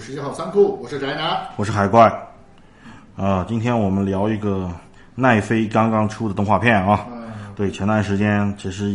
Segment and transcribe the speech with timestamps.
[0.00, 2.10] 十一号仓库，我是宅男，我是海怪。
[3.16, 4.70] 啊，今天我们聊一个
[5.14, 7.06] 奈飞刚刚出的动画片啊。
[7.54, 8.90] 对，前段时间其实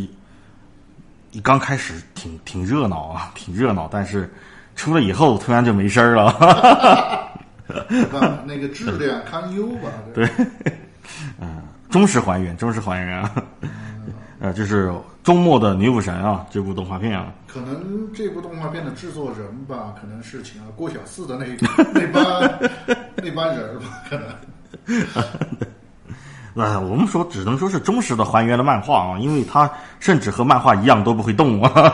[1.31, 4.33] 一刚开始挺挺热闹啊， 挺热闹，但是
[4.75, 7.29] 出了以后突然就没声儿了。
[8.45, 9.89] 那个质量堪忧吧？
[10.11, 10.27] 对，
[11.39, 11.61] 嗯，
[11.91, 13.31] 忠实还原，忠实还原啊。
[14.39, 14.91] 呃，就是
[15.25, 21.47] 周末的女武神啊，这部动画片啊，可能这部动画片的制作人吧，可能是请了郭小四的那
[21.95, 22.23] 那帮
[23.17, 24.27] 那帮人吧，可能。
[26.53, 29.67] 那 我们说只能说是忠实的还原了漫画啊，因为它
[29.99, 31.91] 甚至和漫画一样都不会动啊，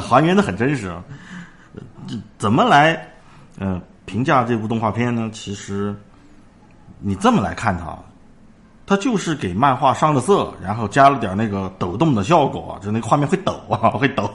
[0.00, 0.90] 还原的很真实。
[2.06, 2.98] 这怎么来
[3.58, 5.28] 呃评价这部动画片呢？
[5.34, 5.94] 其实
[6.98, 7.94] 你这么来看它。
[8.88, 14.30] 它就是给漫画上了色，然后加了点那个抖动的效果，就那个画面会抖啊，会抖。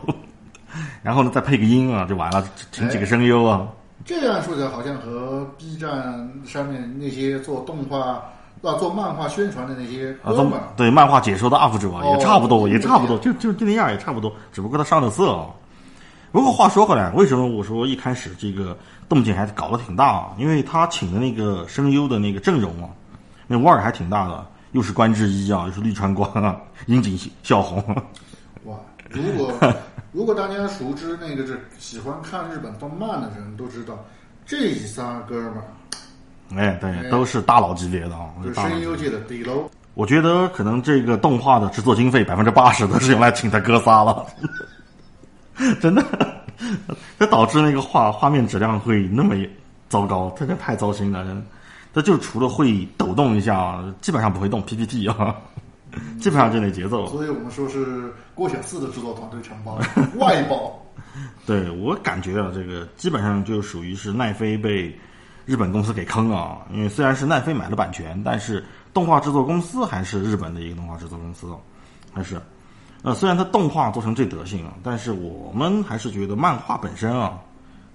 [1.01, 3.67] 然后呢，再配个音啊，就完了，请几个声优啊。
[4.05, 5.89] 这样说起来，好像和 B 站
[6.45, 7.97] 上面那些做动画
[8.61, 14.31] 啊、做漫画宣传的那些哥们对漫画解说的 UP 主啊，也差不多，也差不多，就就就那样，也差不多。
[14.51, 15.47] 只不过他上了色啊。
[16.31, 18.77] 不过话说回来，为什么我说一开始这个
[19.09, 20.05] 动静还搞得挺大？
[20.09, 20.27] 啊？
[20.37, 22.89] 因为他请的那个声优的那个阵容啊。
[23.53, 27.79] 那腕儿还挺大的，又是关之一啊，又是绿川光啊，樱井孝宏。
[28.63, 28.75] 哇！
[29.11, 29.53] 如果
[30.11, 33.93] 如果大家熟知那个是喜欢看日本动漫的人都知道，
[34.43, 35.63] 这仨哥们儿，
[36.57, 39.69] 哎，对，都是大佬级别的啊，就声优界的底楼。
[39.93, 44.25] 我觉得可能这个动画的制作经费百分之八十都是用来请他哥仨了，
[45.79, 46.03] 真的，
[47.19, 49.35] 这导致那个画画面质量会那么
[49.89, 51.43] 糟糕，真的太糟心了，真的。
[51.93, 55.35] 它就除了会抖动一下，基本上不会动 PPT 啊，
[56.19, 57.05] 基本上这类节奏。
[57.07, 59.79] 所以我们说是郭小四的制作团队承包
[60.17, 60.79] 外包。
[61.45, 64.97] 对我感觉啊，这个基本上就属于是奈飞被
[65.45, 66.59] 日本公司给坑啊。
[66.71, 71.53] 因为虽然是奈飞买了版权，但是动画制作公司还是日本的一个动画制作公司，
[72.11, 72.41] 还是
[73.03, 77.37] 呃，虽然它动画做成这德行啊，但是我们还是觉得漫画本身啊，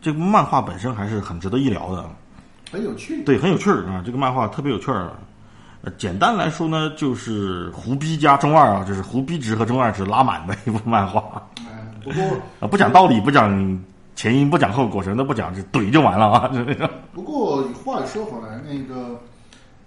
[0.00, 2.08] 这部漫画本身还是很值得一聊的。
[2.70, 4.02] 很有趣，对，很有趣儿啊！
[4.04, 5.10] 这个漫画特别有趣儿。
[5.80, 11.22] 呃，简单来说呢，就是胡逼加中二啊，就是胡逼值和中二值拉满的一部漫画。
[12.02, 12.24] 不过
[12.58, 13.80] 啊，不讲道理，不讲
[14.16, 16.48] 前因，不讲后果，什么都不讲，就怼就完了啊！
[16.48, 16.90] 就那种。
[17.12, 19.20] 不过话又说回来，那个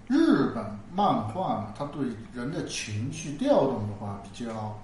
[0.08, 0.64] 日本
[0.96, 4.80] 漫画呢，它对人的情绪调动的话比较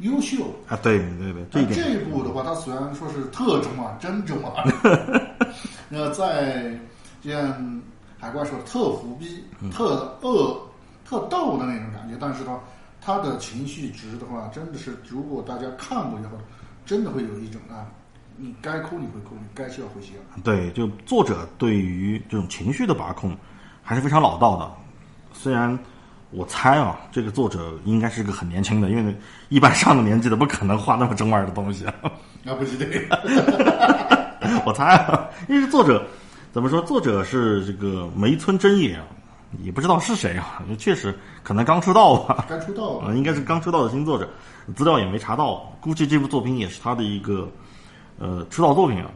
[0.00, 0.76] 优秀啊。
[0.82, 1.80] 对对对，这一点。
[1.80, 5.26] 这一部的话，它虽然说是特中二，真中二。
[5.88, 6.76] 那在。
[7.28, 7.82] 像
[8.18, 10.60] 海怪说的特胡逼、特恶、
[11.04, 12.58] 特逗的那种感觉，但是呢，
[13.00, 16.30] 他的情绪值的话，真的是如果大家看过以后，
[16.84, 17.86] 真的会有一种啊，
[18.36, 20.14] 你该哭你会哭，你该笑会笑。
[20.42, 23.36] 对，就作者对于这种情绪的把控
[23.82, 24.70] 还是非常老道的。
[25.32, 25.78] 虽然
[26.30, 29.16] 我猜啊，这个作者应该是个很年轻的，因为
[29.48, 31.86] 一般上了年纪的不可能画那么中二的东西。
[32.42, 33.00] 那不是这个，
[34.66, 36.04] 我猜啊，因为作者。
[36.50, 36.80] 怎么说？
[36.82, 39.04] 作者是这个梅村真也啊，
[39.62, 40.62] 也不知道是谁啊。
[40.78, 44.28] 确实可能刚出道吧，刚出道啊，应该是刚出道的新作者，
[44.74, 45.70] 资料也没查到。
[45.80, 47.48] 估计这部作品也是他的一个
[48.18, 49.10] 呃出道作品啊。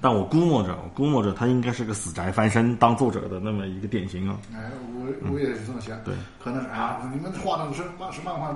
[0.00, 4.36] 但我估摸着，我估摸着他应该是个死宅翻身当作者的那么一个典型啊。
[4.52, 5.96] 哎，我我也是这么想。
[6.02, 6.12] 对，
[6.42, 8.54] 可能是啊，你们画的是漫是漫画，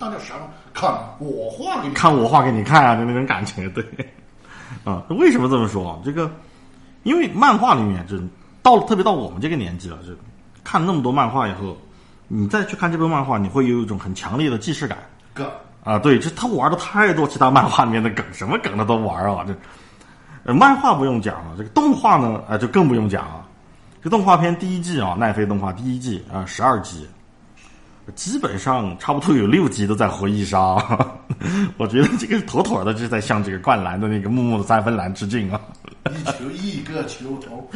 [0.00, 0.36] 大家想
[0.74, 3.68] 看我画给你看，我画给你看啊，就那种感觉。
[3.68, 3.84] 对，
[4.82, 6.02] 啊，为什么这么说？
[6.04, 6.28] 这个。
[7.02, 8.16] 因为漫画里面，就
[8.62, 10.12] 到了特别到我们这个年纪了，就
[10.62, 11.76] 看那么多漫画以后，
[12.28, 14.98] 你再去看这部漫画，你会有一种很强烈的既视感。
[15.34, 15.46] 梗
[15.84, 19.44] 啊，对，就他玩的太多其他漫画里面的梗，什么梗他都玩啊。
[19.46, 19.54] 这
[20.44, 23.46] 呃，漫画不用讲了，这个动画呢，啊，就更不用讲了。
[24.02, 27.08] 这动画片第一季啊，奈飞动画第一季啊，十二集，
[28.14, 30.76] 基本上差不多有六集都在回忆杀。
[31.78, 35.60] 我觉得这个妥妥的就是在向这个灌篮的那个木木的三分篮致敬啊。
[36.10, 37.70] 一球一个球头，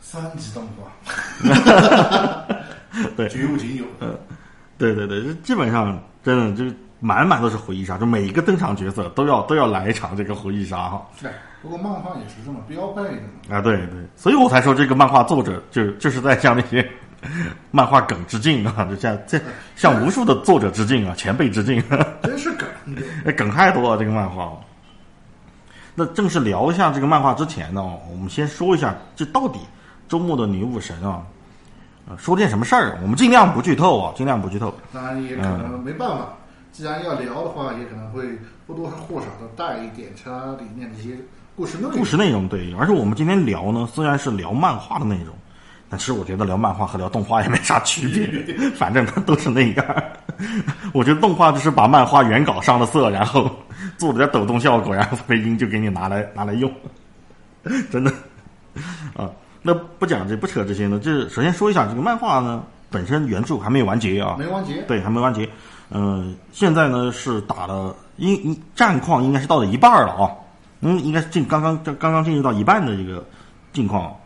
[0.00, 0.92] 三级动画，
[3.16, 3.84] 对，绝无仅有。
[4.00, 4.16] 嗯，
[4.78, 11.02] 对对对，基本上真的就是满满都是回忆杀，就每一个登场角色都要都要来一场这个回忆杀哈。
[11.20, 11.30] 对，
[11.60, 13.60] 不过漫画也是这么标配的啊。
[13.60, 16.88] 对对，所以我才说这个漫画作者就就是在向那些
[17.70, 19.40] 漫画梗致敬啊，就像这
[19.76, 21.82] 向无数的作者致敬啊，前辈致敬。
[22.22, 22.68] 真是梗，
[23.36, 24.52] 梗太多了这个漫画。
[25.94, 29.60] 那正式聊一下这个漫画之前呢，我们先说一下这到底
[30.08, 31.22] 周末的女武神啊，
[32.08, 32.98] 呃，说件什么事儿？
[33.02, 34.74] 我们尽量不剧透啊，尽量不剧透。
[34.92, 36.28] 当然也可能没办法，
[36.72, 41.16] 既然要聊的话，也可能会或多或少的带一点它里面的一些
[41.54, 41.92] 故事内容。
[41.92, 45.34] 故事内容对，而且我们今天聊呢，虽然是聊漫画的内容，
[45.92, 49.84] 但其实我觉得聊漫画和聊动画也没啥区别，反正它都是那样。
[50.94, 53.50] 我觉得动画就是把漫画原稿上了色，然后
[53.98, 56.72] 做了点抖动效果，然后配音就给你拿来拿来用，
[57.90, 58.10] 真的
[59.14, 59.28] 啊。
[59.60, 65.46] 那不讲这不扯这些呢，就是首先说一下这个漫画呢，本身原著还没有完结啊，没完结，对，还没完结。
[65.90, 70.32] 嗯，现在呢是打了，应战况应该是到了一半了啊，
[70.80, 73.22] 嗯，应该是进刚刚刚刚进入到一半的这个
[73.74, 74.16] 境况。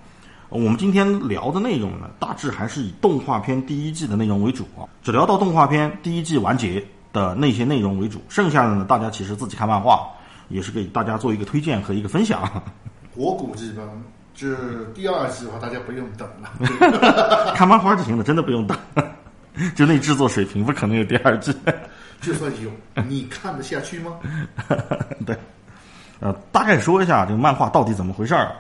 [0.48, 6.82] 我们今天聊的内容呢，大致还是以动画片第一季的内容为主啊，只聊到动画片第一季完结
[7.12, 10.08] 的那些内容为主，剩下的呢，大家其实自己看漫画，
[10.48, 12.62] 也是给大家做一个推荐和一个分享。
[13.14, 13.82] 我估计吧。
[14.38, 14.54] 这
[14.94, 18.76] 第二季的话，大家不用等了， 看漫画就行了，真的不用等。
[19.74, 21.50] 就那制作水平，不可能有第二季。
[22.20, 22.70] 就算有，
[23.08, 24.12] 你看得下去吗？
[25.24, 25.34] 对，
[26.20, 28.54] 呃，大概说一下这个漫画到底怎么回事儿。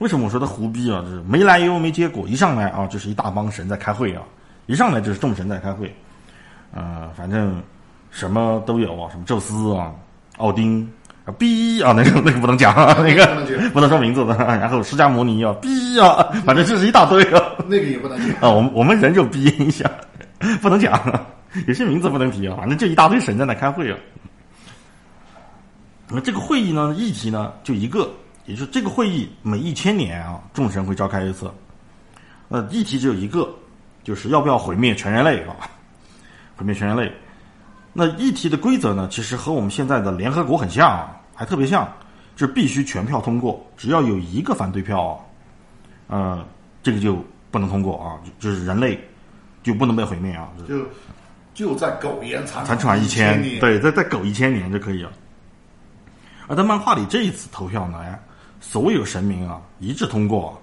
[0.00, 1.00] 为什么我说他胡逼啊？
[1.02, 4.22] 就是没来由没结果，一上来啊就是一大帮神在开会啊，
[4.66, 5.94] 一上来就是众神在开会。
[6.74, 7.62] 呃，反正
[8.10, 9.92] 什么都有啊，什么宙斯啊，
[10.38, 10.90] 奥丁
[11.24, 11.32] 啊。
[11.38, 12.74] 逼啊，那个 那个不能讲，
[13.04, 13.26] 那个
[13.72, 14.34] 不能说名字的。
[14.36, 17.42] 然后释迦牟尼啊，逼啊，反正就是一大堆啊。
[17.66, 19.90] 那个也不能讲啊，我们我们人就逼一下，
[20.62, 20.98] 不能讲，
[21.68, 22.56] 有些名字不能提啊。
[22.58, 23.98] 反正就一大堆神在那开会啊。
[26.08, 28.10] 那这个会议呢，议题呢就一个，
[28.50, 31.50] 也就是这个会议每一千年啊，众神会召开一次。
[32.48, 33.48] 呃，议题只有一个，
[34.02, 35.54] 就是要不要毁灭全人类啊？
[36.56, 37.10] 毁灭全人类。
[37.92, 40.90] 那议题的规则呢，其实和我们现在的联合国很像。
[40.90, 41.90] 啊还特别像，
[42.36, 45.18] 就是必须全票通过，只要有一个反对票，
[46.06, 46.44] 呃，
[46.82, 49.02] 这个就不能通过啊，就是人类
[49.62, 50.50] 就不能被毁灭啊。
[50.68, 50.84] 就
[51.54, 55.10] 就在苟延残残喘一千年，对，再再苟一千年就可以了。
[56.46, 58.20] 而在漫画里这一次投票呢，哎，
[58.60, 60.60] 所有神明啊一致通过，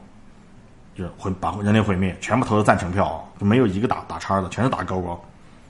[0.96, 5.18] 就是毁把人类毁灭，全部投了赞成票，就没有一个打打叉的，全是打勾啊，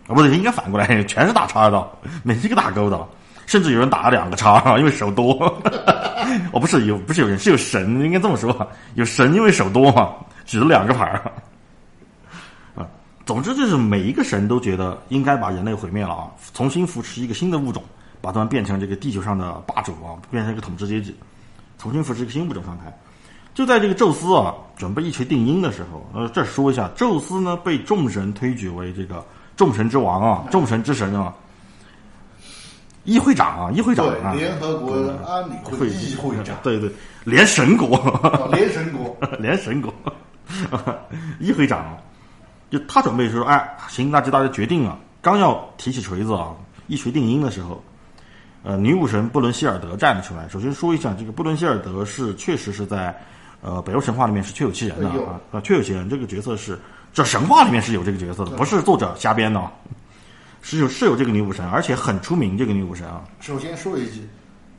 [0.07, 1.88] 啊，不是，应该反过来， 全是打叉的，
[2.24, 3.07] 没一个打勾的。
[3.45, 5.33] 甚至有人打了两个叉， 因为手多。
[6.51, 10.13] 哦，不是有，不是有人，是有神，应该这么说，有神，因为手多嘛，
[10.45, 11.31] 举了两个牌儿。
[12.75, 12.85] 啊，
[13.25, 17.81] 总之就是每一个神都觉得应该把人类毁灭了啊，重新扶持一个新的物种，
[18.19, 21.15] 把他们变成这个地球上的霸主啊，变成一个统治阶级，
[21.77, 22.95] 重新扶持一个新物种上台。
[23.53, 29.25] 就在这个宙斯啊准备一锤定音的时候，呃，这说一下，宙斯呢被众神推举为这个
[29.56, 31.33] 众神之王啊，众神之神啊。
[33.03, 34.94] 议会长啊，议会长啊，联合国
[35.25, 36.91] 安理会议会长，对对，
[37.24, 37.97] 联神国，
[38.51, 39.94] 联神国，联神国，
[41.39, 41.97] 议会长，
[42.69, 45.00] 就他准备说，哎，行，那就大家决定了。
[45.21, 46.53] 刚要提起锤子啊，
[46.88, 47.81] 一锤定音的时候，
[48.68, 50.46] 呃，女武神布伦希尔德站了出来。
[50.50, 53.18] 首先说一下，这个布伦希尔德是确实是在
[53.62, 56.78] 呃北欧神话里面是确有其人的啊，啊，确有其人，这个角色是
[57.14, 59.71] 这神话里面是有这个角色的，不是作者瞎编的。
[60.62, 62.57] 是有是有这个女武神，而且很出名。
[62.57, 64.28] 这个女武神啊，首先说一句，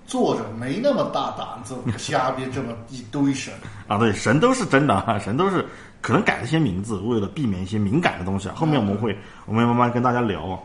[0.06, 3.54] 作者没那么大胆子 瞎编这么一堆神
[3.86, 3.96] 啊。
[3.96, 5.64] 对，神都是真的啊，神都是
[6.02, 8.54] 可能改了些名字，为了避免一些敏感的东西啊。
[8.54, 9.16] 后面我们会
[9.46, 10.62] 我们慢慢跟大家聊。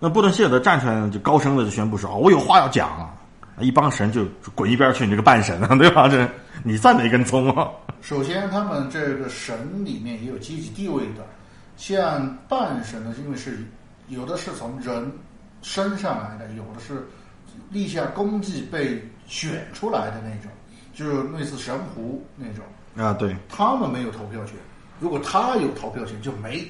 [0.00, 3.14] 那布伦希尔德站出来呢就高声的就宣布说：“我有话要讲啊！”
[3.60, 6.08] 一帮神就滚一边去，你这个半神啊，对吧？
[6.08, 6.28] 这
[6.64, 7.70] 你算哪根葱啊？
[8.00, 11.24] 首先，他们这个神里面也有阶级地位的。
[11.76, 13.64] 像半神呢，因为是
[14.08, 15.10] 有的是从人
[15.62, 17.06] 升上来的，有的是
[17.70, 20.50] 立下功绩被选出来的那种，
[20.92, 22.64] 就是类似神狐那种
[22.96, 23.12] 啊。
[23.12, 24.54] 对，他们没有投票权。
[24.98, 26.66] 如果他有投票权，就没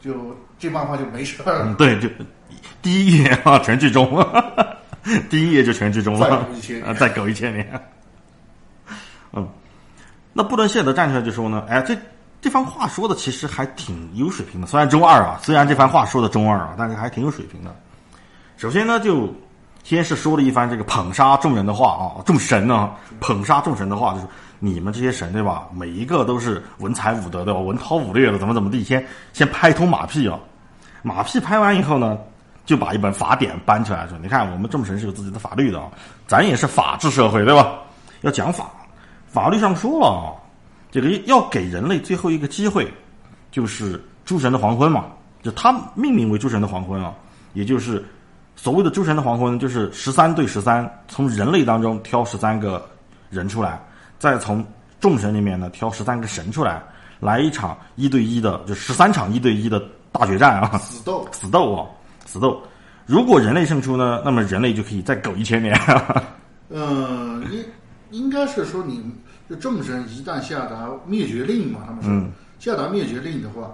[0.00, 1.74] 就这漫画就没事儿。
[1.74, 2.08] 对，就
[2.82, 4.26] 第一页啊，全剧终，
[5.30, 6.46] 第一页就全剧终了。
[6.86, 7.82] 啊，再苟一千年。
[9.32, 9.48] 嗯，
[10.32, 11.96] 那布伦谢德站出来就说呢，哎，这。
[12.40, 17.74] 这番话说的其实还挺有水平的，虽然中二啊，虽然这番话说的中二啊，但是还挺有水平的。
[18.56, 19.34] 首先呢，就
[19.82, 24.26] 先是说了一番这个捧杀众人的话啊，众神呢捧杀众神的话，就是
[24.60, 25.66] 你们这些神对吧？
[25.74, 30.38] 每一个都是文才武德的，文韬武略的，怎么怎么地，先先拍通马屁啊。
[31.02, 32.16] 马屁拍完以后呢，
[32.68, 35.88] 就把一本法典搬出来说：“你看，我们众神是有自己的法律的啊，
[36.26, 37.78] 咱也是法治社会对吧？
[38.20, 38.70] 要讲法，
[39.26, 40.36] 法律上说了啊。”
[40.92, 42.86] 这个要给人类最后一个机会，
[43.50, 45.06] 就是诸神的黄昏嘛，
[45.42, 47.14] 就他命名为诸神的黄昏啊，
[47.54, 48.04] 也就是
[48.54, 52.86] 所谓的诸神的黄昏，就是十三对十三，从人类当中挑十三个
[53.30, 53.80] 人出来，
[54.18, 54.62] 再从
[55.00, 56.82] 众神里面呢挑十三个神出来，
[57.18, 59.82] 来一场一对一的，就十三场一对一的
[60.12, 61.86] 大决战啊，死斗，死斗啊，
[62.28, 62.62] 死斗。
[63.06, 65.74] 如果人类胜出呢，那么人类就可以再苟一千年。
[66.68, 67.64] 嗯， 应
[68.10, 69.02] 应该是说你
[69.48, 73.72] 就众神一旦下达灭绝令嘛，他们说、嗯下达灭绝令的话，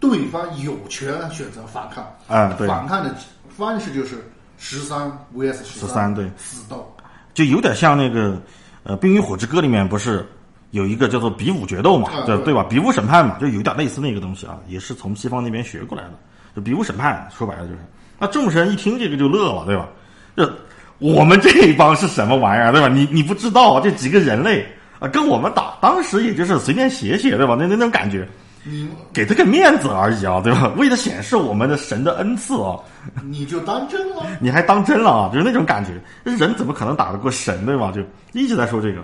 [0.00, 2.02] 对方有权选择反抗。
[2.26, 3.14] 啊，对，反抗的
[3.48, 4.24] 方式就是
[4.56, 5.06] 十三
[5.36, 6.90] vs 十13对死斗。
[7.34, 8.40] 就有点像那个
[8.84, 10.26] 呃《冰与火之歌》里面不是
[10.70, 12.64] 有一个叫做比武决斗嘛，对对吧？
[12.70, 16.14] 比武审判嘛，就有点类似那个东西啊，也是从西方那边学过来的。
[16.54, 17.78] 就比武审判，说白了就是，
[18.18, 19.88] 那众神一听这个就乐了，对吧？
[20.36, 20.52] 这
[20.98, 22.88] 我们这一帮是什么玩意儿，对吧？
[22.88, 24.64] 你你不知道这几个人类
[24.98, 27.56] 啊，跟我们打，当时也就是随便写写，对吧？
[27.58, 28.28] 那那种感觉，
[28.62, 30.70] 你给他个面子而已啊，对吧？
[30.76, 32.76] 为了显示我们的神的恩赐啊，
[33.24, 34.24] 你就当真了？
[34.40, 35.30] 你还当真了啊？
[35.32, 35.92] 就是那种感觉，
[36.30, 37.90] 人怎么可能打得过神，对吧？
[37.90, 38.00] 就
[38.32, 39.02] 一直在说这个。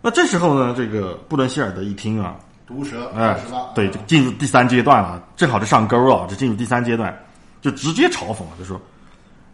[0.00, 2.36] 那这时候呢，这个布伦希尔德一听啊，
[2.66, 3.38] 毒蛇哎
[3.74, 7.16] 对，就进入第三阶段了，正好就上钩了，就进入第三阶段，
[7.60, 8.80] 就直接嘲讽了，就说：“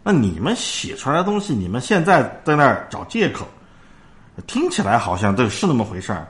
[0.03, 3.45] 那你们写出来的东西，你们现在在那儿找借口，
[4.47, 6.27] 听起来好像对是那么回事儿，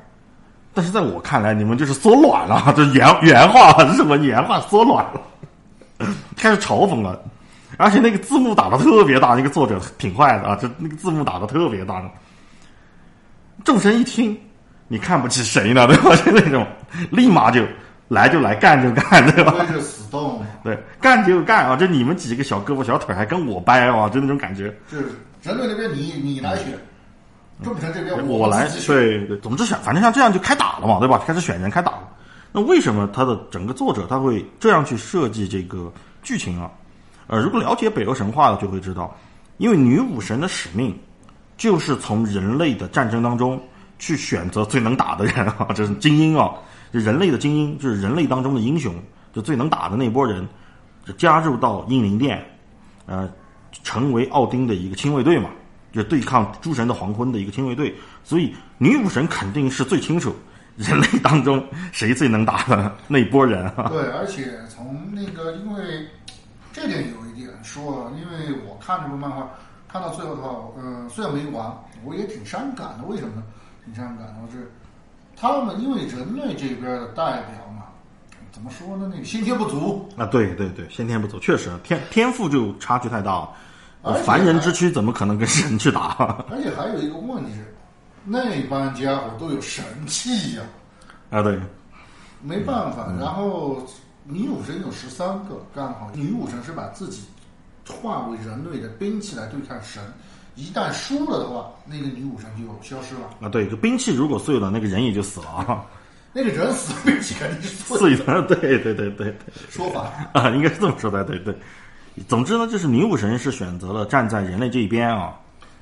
[0.74, 5.22] 但是在我看来，你们就是缩卵了， 这原原话，日文原话缩卵了，
[6.36, 7.18] 开始嘲讽了，
[7.78, 12.04] 而且那个字幕打的特别大，那个作者挺坏的啊，这那个字幕打的特别大。
[13.63, 14.38] 众神一听，
[14.94, 15.88] 你看不起谁呢？
[15.88, 16.16] 对吧？
[16.24, 16.64] 就那种，
[17.10, 17.66] 立马就
[18.10, 19.52] 来就来，干就干，对吧？
[19.54, 21.76] 规是死动， 对，干就干啊！
[21.76, 24.72] 就你们几个小胳膊小腿还跟我掰啊，就那种感觉。
[24.92, 25.06] 就是
[25.42, 26.68] 人类那边你你来选，
[27.64, 28.86] 众神这边嗯我来选。
[28.86, 31.20] 对对，总之选，反正像这样就开打了嘛，对吧？
[31.26, 32.08] 开始选人开打了。
[32.52, 36.70] 那为什么他的整个作者他会这样去设计这个剧情啊？
[37.26, 39.18] 呃，如果了解北欧神话的就会知道，
[39.58, 40.96] 因为女武神的使命
[41.58, 43.60] 就是从人类的战争当中
[44.03, 46.51] 去选择最能打的人啊， 这是精英啊，
[46.91, 48.93] 这人类的精英就是人类当中的英雄，
[49.31, 50.45] 就最能打的那波人，
[51.05, 52.43] 就加入到英灵殿，
[53.05, 53.31] 呃，
[53.81, 55.50] 成为奥丁的一个亲卫队嘛。
[55.93, 57.93] 就对抗诸神的黄昏的一个亲卫队，
[58.24, 60.36] 所以女武神肯定是最清楚
[60.75, 63.89] 人类当中谁最能打的那波人啊。
[63.89, 65.83] 对，而且从那个，因为
[66.74, 69.48] 这点有一点说，因为我看这部漫画
[69.88, 71.72] 看到最后的话，嗯、虽然没完，
[72.03, 73.05] 我也挺伤感的。
[73.07, 73.43] 为什么呢？
[73.86, 74.72] 挺伤感的，是
[75.36, 77.84] 他们因为人类这边的代表嘛，
[78.52, 79.10] 怎么说呢？
[79.12, 83.50] 那个先天不足，啊，对对对，先天不足，确实天天赋就差距太大了。
[84.25, 86.44] 凡人之躯怎么可能跟神去打？
[86.52, 87.74] 而且还有一个问题是，
[88.25, 90.63] 那帮家伙都有神器呀、
[91.30, 91.60] 啊，对，
[92.42, 93.08] 没办法。
[93.10, 93.82] 嗯然后
[94.25, 97.24] 女武神有十三个，刚好女武神是把自己
[97.88, 100.02] 化为人类的兵器来对抗神。
[100.55, 103.22] 一旦输了的话，那个女武神就消失了。
[103.41, 105.86] 啊对，这兵器如果碎了，那个人也就死了啊，
[106.31, 109.36] 那个人死了，兵器肯定是 碎碎的，对对对对对。
[109.69, 110.12] 说法。
[110.33, 111.55] 啊，应该是这么说的，对对。
[112.27, 115.33] 总之呢，就是女武神是选择了站在人类这一边啊，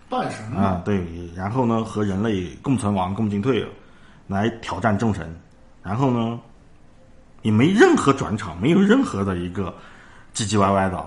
[0.09, 3.65] 半神，啊，对，然后呢，和人类共存亡、共进退，
[4.27, 5.37] 来挑战众神，
[5.83, 6.39] 然后呢，
[7.41, 9.75] 也没任何转场，没有任何的一个
[10.33, 11.05] 唧唧歪歪的，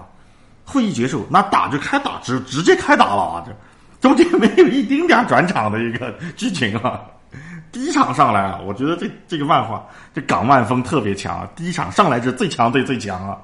[0.65, 3.53] 会议结束，那打就开打，直直接开打了啊，这
[4.01, 7.01] 中间没有一丁点儿转场的一个剧情啊。
[7.71, 13.39] 第一场上来啊，我觉得这这个漫画这港漫风特别强啊，第一场上来是最强对最强啊，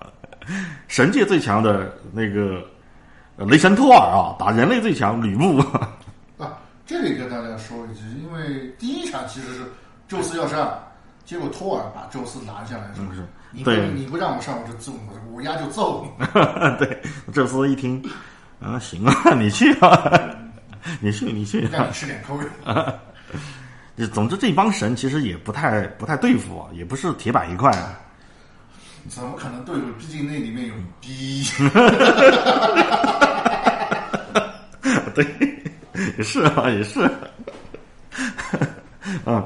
[0.87, 2.63] 神界最强的那个
[3.37, 5.59] 呃雷神托尔啊，打人类最强吕布。
[6.39, 9.61] 啊，这里跟大家说一句，因为第一场其实是
[10.07, 10.79] 宙斯要上，
[11.25, 13.65] 结果托尔把宙斯拿下来说：“是你
[13.95, 16.27] 你不让我上，我就揍我，我丫就揍你。
[16.79, 17.03] 对，
[17.33, 18.03] 宙斯一听，
[18.61, 20.11] 啊，行啊， 你去啊，
[21.01, 22.37] 你去，你去、让你吃点亏。
[23.97, 27.99] 就总之，这帮神其实也不太不太对付啊，也不是铁板一块啊。
[29.09, 29.83] 怎么可能对付？
[29.99, 31.45] 毕竟那里面有逼。
[35.15, 35.27] 对，
[36.17, 37.01] 也是啊，也是。
[39.25, 39.45] 啊，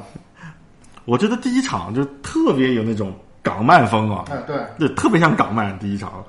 [1.05, 3.19] 我觉得第一场就特别有那种
[3.55, 6.25] 港漫风啊，哎，对，对，特别像港漫第一场，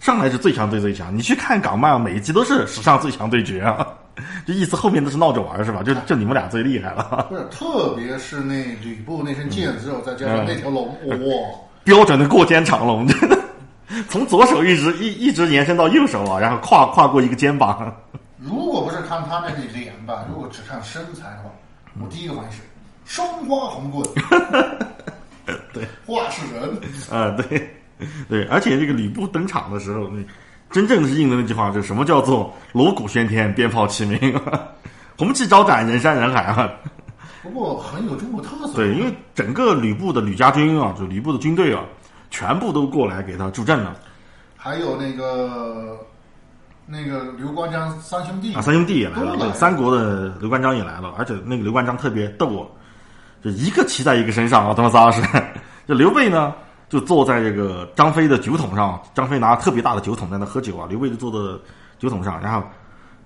[0.00, 1.14] 上来是最强对最强。
[1.14, 3.86] 你去看港漫，每一集都是史上最强对决啊，
[4.46, 5.82] 就意思后面都是闹着玩是吧？
[5.82, 11.48] 就就你们俩最厉害了，不是，特别是那吕布那身剑之后，再加上那条龙， 哇！
[11.84, 13.38] 标准的过肩长龙，真的，
[14.08, 17.94] 从左手一直一一直延伸到右手啊，然后跨跨过一个肩膀。
[18.40, 21.50] 如果不是看他那个脸吧，如果只看身材的话，
[22.02, 22.62] 我第一个反应是
[23.04, 24.02] 双花红棍。
[25.72, 26.70] 对，话是人。
[27.10, 27.70] 啊，对，
[28.28, 30.22] 对，而且这个吕布登场的时候，那
[30.70, 34.40] 真正是应了那句话，就是什么叫做锣鼓喧天，鞭炮齐鸣，
[35.18, 36.70] 红旗招展，人山人海啊！
[37.42, 38.74] 不过很有中国特色。
[38.74, 41.82] 对，因为整个吕布的吕家军啊，就吕布的军队啊，
[42.30, 43.96] 全部都过来给他助阵了。
[44.56, 45.98] 还有那个
[46.86, 52.66] 那个刘关张三兄弟啊，三兄弟也来了，三国的刘关张也来了，而且那个刘关张特别逗啊，
[53.42, 55.22] 就一个骑在一个身上啊，他们仨是。
[55.88, 56.54] 这刘备呢，
[56.88, 61.58] 就坐在这个张飞的酒桶上，张飞拿特别大的酒桶在那喝酒啊，刘备就坐在
[61.98, 62.62] 酒桶上，然后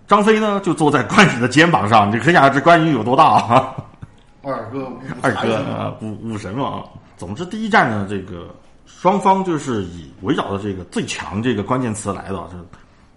[0.06, 3.74] 张飞呢就坐在关羽的肩膀上，你可想而知关羽有多大啊。
[4.42, 4.86] 二哥
[5.22, 6.84] 二哥啊，武武神嘛。
[7.16, 8.54] 总之，第一战呢，这个
[8.86, 12.56] 双方就是以围绕着这个最强这个关键词来的，这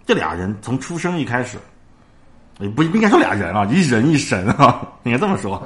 [0.06, 1.58] 这俩人从出生一开始，
[2.58, 5.62] 也不不应该说俩人啊，一人一神啊， 应该这么说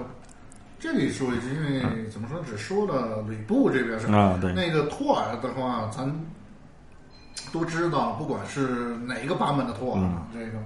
[0.83, 4.19] 这里说一句，因为怎么说，只说了吕布这边是吧？
[4.19, 6.13] 啊，对，那个托尔的话，咱
[7.53, 10.59] 都知道，不管是哪个版本的托尔，嗯这个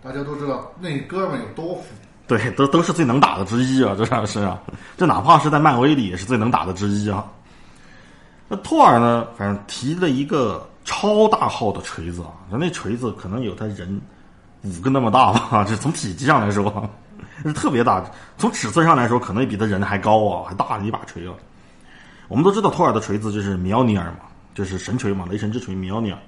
[0.00, 1.82] 大家都知道，那哥们有多虎。
[2.28, 4.62] 对，都都是最能打的之一啊，这算是啊，
[4.96, 7.26] 这哪怕是在漫威里也是最能打的之一啊。
[8.46, 14.00] 那托尔呢，反正提了一个超大号的锤子啊，那锤子可能有他人
[14.62, 16.70] 五个那么大吧， 这从体积上来说是
[17.54, 18.04] 特别大，
[18.38, 21.34] 从尺寸上来说可能比他人还高啊，还大的一把锤啊。
[22.28, 26.18] 我们都知道托尔的锤子就是米奥尼尔嘛，就是神锤嘛，雷神之锤米奥尼尔。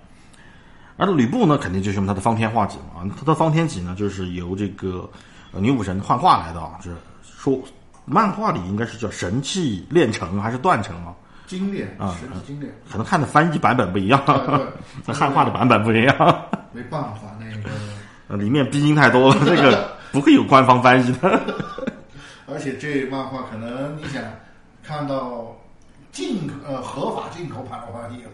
[0.98, 5.08] 而吕布呢，肯定就是用他的方天画戟嘛，他的方天戟呢，就是由这个
[5.52, 7.58] 呃女武神幻化来的啊，就是说
[8.04, 11.14] 漫画里应该是叫神器炼成还是断成啊？
[11.46, 14.20] 精炼啊神器精炼，可能看的翻译版本不一样，
[15.04, 16.16] 那 汉化的版本不一样，
[16.72, 17.70] 没办法，那个
[18.28, 21.40] 呃里面鼻音太多了， 这个不会有官方翻译的。
[22.48, 24.22] 而且这漫画可能你想
[24.82, 25.54] 看到
[26.12, 28.24] 进呃合法进口版的话，也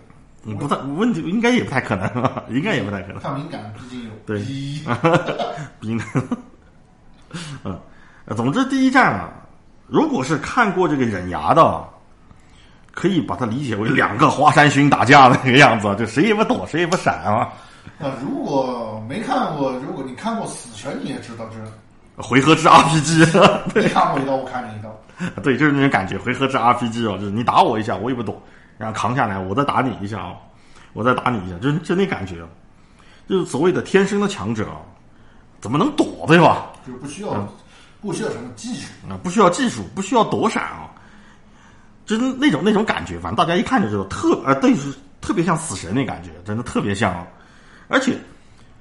[0.44, 3.20] 嗯不太问题，应该也不太可能啊，应该也不太可能。
[3.20, 4.82] 太敏感，毕竟有对逼。
[5.80, 6.00] 鼻音，
[7.64, 7.78] 嗯，
[8.26, 9.30] 呃总之第一站啊，
[9.86, 11.88] 如果是看过这个忍牙的啊，
[12.92, 17.48] 可以把它理解为两个华山勋打架的那个样子，就谁也不躲，谁也不闪啊。
[17.98, 23.26] 那如果没看过，如果你看过《死神》，你也知道这，回合制 RPG，
[23.80, 24.94] 你看我一刀，我砍你一刀。
[25.42, 28.40] 对，就是那种感觉，回合制 RPG 哦，就是你打我一下，我也不躲，
[28.78, 30.34] 然后扛下来，我再打你一下啊，
[30.92, 32.36] 我再打你一下，就是就那感觉，
[33.28, 34.80] 就是所谓的天生的强者啊，
[35.60, 36.72] 怎么能躲对吧？
[36.86, 37.48] 就是不需要、
[38.00, 40.90] 不需要什么技术，啊，不需要技术，不需要躲闪啊，
[42.04, 47.26] 就是那种那种感觉，反正大家一看就知道，特呃，对，是特别像死神那感觉，真的特别像啊，
[47.92, 48.16] 而且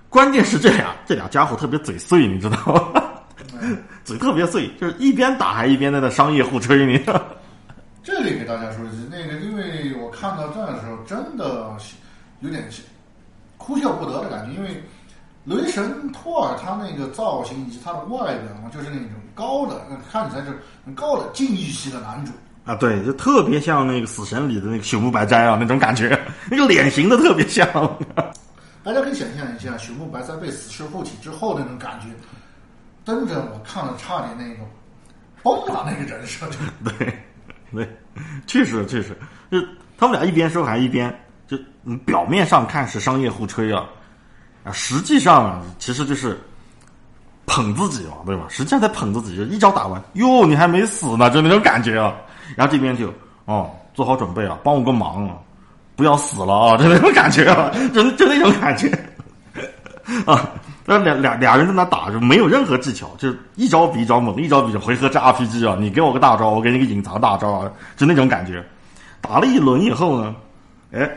[0.09, 2.57] 关键是这俩这俩家伙特别嘴碎，你知道
[2.93, 3.03] 吗？
[4.05, 6.97] 嘴特别碎，就是一边打还一边在那商业互吹你。
[8.01, 11.77] 这里给大家说一句，那个因为我看到这儿的时候，真的
[12.39, 12.67] 有点
[13.57, 14.81] 哭笑不得的感觉，因为
[15.43, 22.31] 雷神托尔他那个造型以及他的外表嘛，就是那种高的，看起来是很高的禁欲系的男主。
[22.63, 26.19] 啊，对，就特别像那个死神里的那个朽木白斋啊，那种感觉，
[26.49, 27.67] 那个脸型的特别像。
[28.83, 32.07] 大家可以想象一下，朽木白在被死尸附体之后的那种感觉，
[33.05, 34.63] 真的我看了差点那个
[35.43, 36.47] 崩了那个人设。
[36.97, 37.19] 对，
[37.71, 37.99] 对，
[38.47, 39.15] 确实确实，
[39.51, 39.59] 就
[39.97, 41.13] 他们俩一边说还一边
[41.47, 41.57] 就
[42.05, 43.85] 表面上看是商业互吹啊，
[44.63, 46.39] 啊，实际上其实就是
[47.45, 48.45] 捧自己嘛，对吧？
[48.49, 52.15] 实际上在捧自己，就一招打完，哟，你还没死呢，就那种感觉啊。
[52.55, 53.13] 然后这边就
[53.45, 55.37] 哦，做好准备啊，帮我个忙啊，
[56.01, 58.89] 不要死了啊，就那种感觉啊，就就那种感觉
[60.25, 60.49] 啊。
[60.83, 65.77] 那俩俩俩人在那打，就没有任何技巧，就是一招比一招猛，一招比一招回合制 RPG 啊！
[65.79, 68.65] 你给我个大招，我给你个隐藏大招啊，就那种感觉。
[69.21, 70.35] 打了一轮以后呢，
[70.91, 71.07] 哎，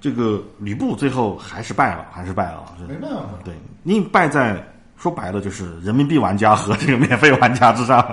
[0.00, 2.74] 这个吕布最后还是败了，还是败了啊！
[2.88, 4.60] 没办法，对，你败在
[4.98, 8.04] 说白了就是人民币玩家和这个免费玩家之上，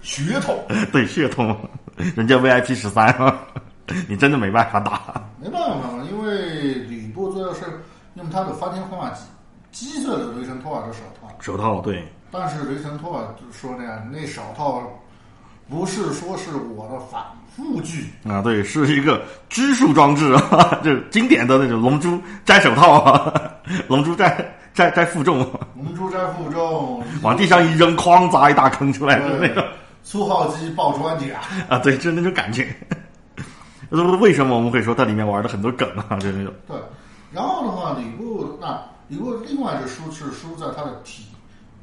[0.00, 0.58] 血统
[0.90, 1.54] 对血统，
[2.16, 3.14] 人家 VIP 十三，
[4.08, 5.22] 你真的没办法打。
[5.42, 7.62] 没办法，因为吕布最后是
[8.14, 9.22] 用他的翻天画戟
[9.72, 14.82] 击碎了雷神托尔的手套，手套对，但是雷神托尔就说呢，那手套
[15.68, 17.22] 不是说是我的反
[17.56, 23.52] 复具，啊，对，是一个拘束装置啊， 就是经典的那种龙珠摘手套啊，
[23.88, 25.38] 龙珠摘摘摘负重，
[25.76, 29.64] 龙珠摘负重，往地上一扔，哐砸一大坑出来的那个
[30.02, 32.76] 粗号机爆装甲，啊，对，就是那种感觉。
[33.90, 36.16] 为什么我们会说它里面玩的很多梗啊？
[36.18, 36.76] 就那种对。
[37.32, 41.24] 然后的话，吕布那吕布另外一个输是输在他的体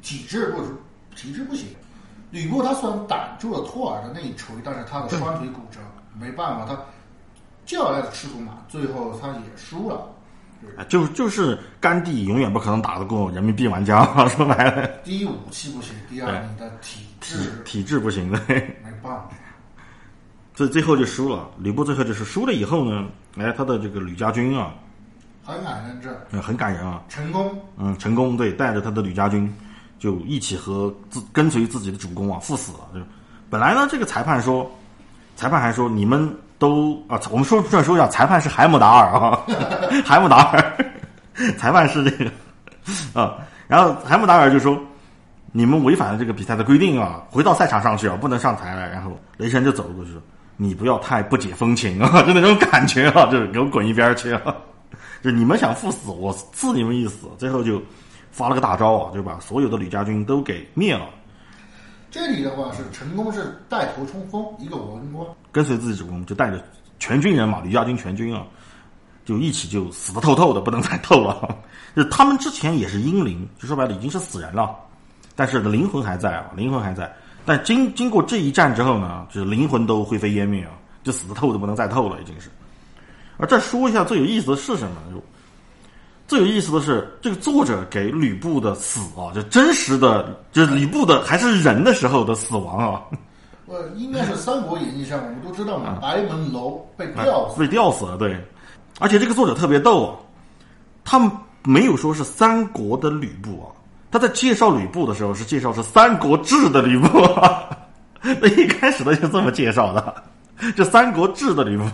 [0.02, 0.62] 体质不
[1.14, 1.68] 体质不行。
[2.30, 5.80] 吕布他虽然挡住了托尔的那一锤，但是他的双腿骨折，
[6.18, 6.78] 没办法，他
[7.64, 10.06] 就要来吃土马，最后他也输了。
[10.76, 19.30] 啊就就是甘地永远不可能打得过人民币玩家， 说白了，第一武器不行，第二你的体体质体质不行的，没办法。
[20.58, 21.48] 所以最后就输了。
[21.56, 24.74] 吕布最后就是输了以后呢，哎，他的这个吕家军啊，
[25.44, 27.00] 很感人这嗯很感人啊。
[27.08, 29.54] 成功，嗯，成功对带着他的吕家军
[30.00, 32.78] 就一起和自跟随自己的主公啊赴死了。
[32.92, 32.98] 就
[33.48, 34.68] 本来呢，这个裁判说，
[35.36, 39.38] 裁判还说你们都啊，我们说顺说一下，裁判是海姆达尔啊，
[40.04, 40.86] 海姆达尔，
[41.56, 42.32] 裁判是这个
[43.14, 43.36] 啊，
[43.68, 44.76] 然后海姆达尔就说。
[45.50, 47.22] 你们违反了这个比赛的规定啊！
[47.30, 48.86] 回到赛场上去啊，不能上台了。
[48.90, 50.20] 然后雷神就走了过去说
[50.60, 54.54] ：“你不要太不解风情啊， 就那种感觉啊，就是给我滚一边去啊！
[55.22, 57.80] 就你们想赴死，我赐你们一死。”最后就
[58.32, 61.08] 发了个大招啊，就把所有的吕家军都给灭了。
[62.10, 66.60] 这里的话是成功是带头冲锋，一个文官跟随自己主公，就带着
[66.98, 68.42] 全军人马，吕家军全军啊，
[69.24, 71.56] 就一起就死的透透的，不能再透了。
[71.94, 74.74] 就他们之前也是英灵，就说白了已经是死人了。
[75.36, 77.14] 但是灵魂还在啊，灵魂还在。
[77.48, 82.50] 但经经过这一战之后呢，就是灵魂都灰飞烟灭啊，就死的透都不能再透了，已经是。
[83.38, 84.96] 而再说一下最有意思的是什么？
[85.10, 85.22] 就
[86.26, 93.00] 最有意思的是这个作者给吕布的死啊，就真实的，就是吕布的还是人的时候的死亡啊。
[93.64, 98.36] 呃，应该是《三国演义》上我们都知道嘛，白门楼被吊死，被吊死了，对。
[98.98, 100.16] 而且这个作者特别逗啊，
[101.02, 101.18] 他
[101.64, 103.72] 没有说是三国的吕布啊。
[104.10, 107.08] 他在介绍吕布的时候是介绍是《三国志》的吕布，
[108.22, 110.14] 那一开始他就这么介绍的，
[110.76, 111.84] 这《三国志》的吕布，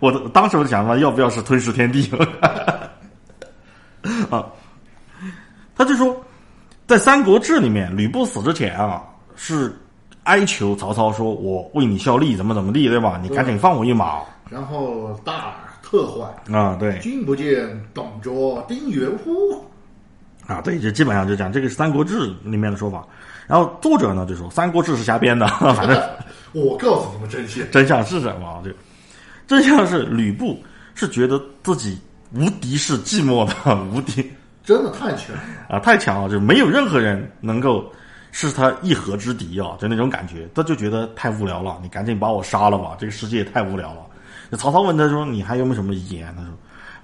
[0.00, 2.10] 我当时我就想说，要不要是吞噬天地？
[4.30, 4.44] 啊，
[5.76, 6.16] 他就说，
[6.86, 9.02] 在《三国志》里面，吕布死之前啊，
[9.34, 9.74] 是
[10.24, 13.18] 哀求曹操说：“我为你效力，怎么怎么地，对吧？
[13.22, 14.20] 你赶紧放我一马。”
[14.50, 19.64] 然后大耳特坏啊，对，君不见董卓丁原乎？
[20.46, 23.06] 啊，对，就基本上就讲这个是《三国志》里面的说法，
[23.46, 26.00] 然后作者呢就说《三国志》是瞎编的，反正
[26.52, 28.62] 我告诉你们真相， 真相是什么？
[28.64, 28.70] 就
[29.46, 30.62] 真相是吕布
[30.94, 31.98] 是觉得自己
[32.34, 34.30] 无敌是寂寞的，无敌
[34.64, 35.34] 真的太强
[35.68, 37.90] 啊，太强了，就没有任何人能够
[38.30, 44.00] 是他一合之敌啊，就那种感觉，他就觉得太无聊了，你赶紧把我杀了吧，这个世界也太无聊了。
[44.58, 46.50] 曹操问他说：“你还有没有什么遗言？”他说。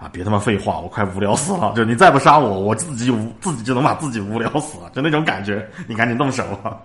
[0.00, 0.08] 啊！
[0.10, 1.74] 别他妈废话，我快无聊死了。
[1.76, 5.68] 就你再不杀我，我自己无自己就能把自己无聊死了，就那种感觉。
[5.86, 6.80] 你赶紧动手啊！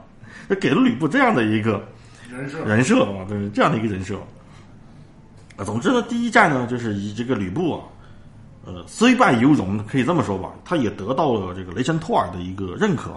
[0.50, 1.82] 就给了吕布这样的一个
[2.30, 4.16] 人设，人设啊，对，这样的一个人设。
[5.56, 7.80] 啊，总之呢，第一战呢，就是以这个吕布啊，
[8.66, 13.12] 呃，虽败犹荣，可以这么说吧，他也得到了这个雷神托尔的一个认可。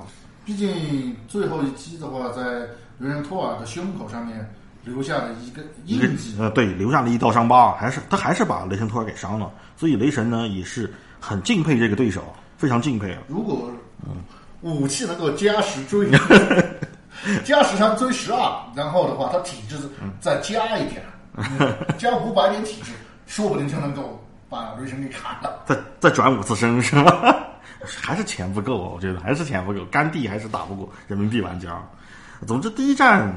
[0.45, 2.61] 毕竟最后一击的话，在
[2.99, 4.49] 雷神托尔的胸口上面。
[4.89, 13.19] 留下了一个印记，呃，对，留下了一道伤疤，还是他还是把雷神托尔给伤了，所以雷神呢也是很敬佩这个对手，非常敬佩啊。
[13.29, 13.71] 如果
[14.63, 16.11] 武器能够加十追，
[17.45, 19.77] 加十伤追十二，然后的话他体质
[20.21, 21.05] 再加一点，
[21.99, 22.93] 加五百点体质，
[23.27, 25.63] 说不定就能够把雷神给砍了。
[25.67, 27.37] 再再转五次身是吧？
[27.85, 31.81] 还是钱不够，我觉得还是钱不够，甘地还是打不过人民币玩家。
[32.47, 33.33] 总之，第一站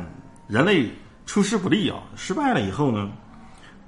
[0.48, 0.92] 人类。
[1.26, 1.98] 出师不利啊！
[2.16, 3.10] 失败了以后呢，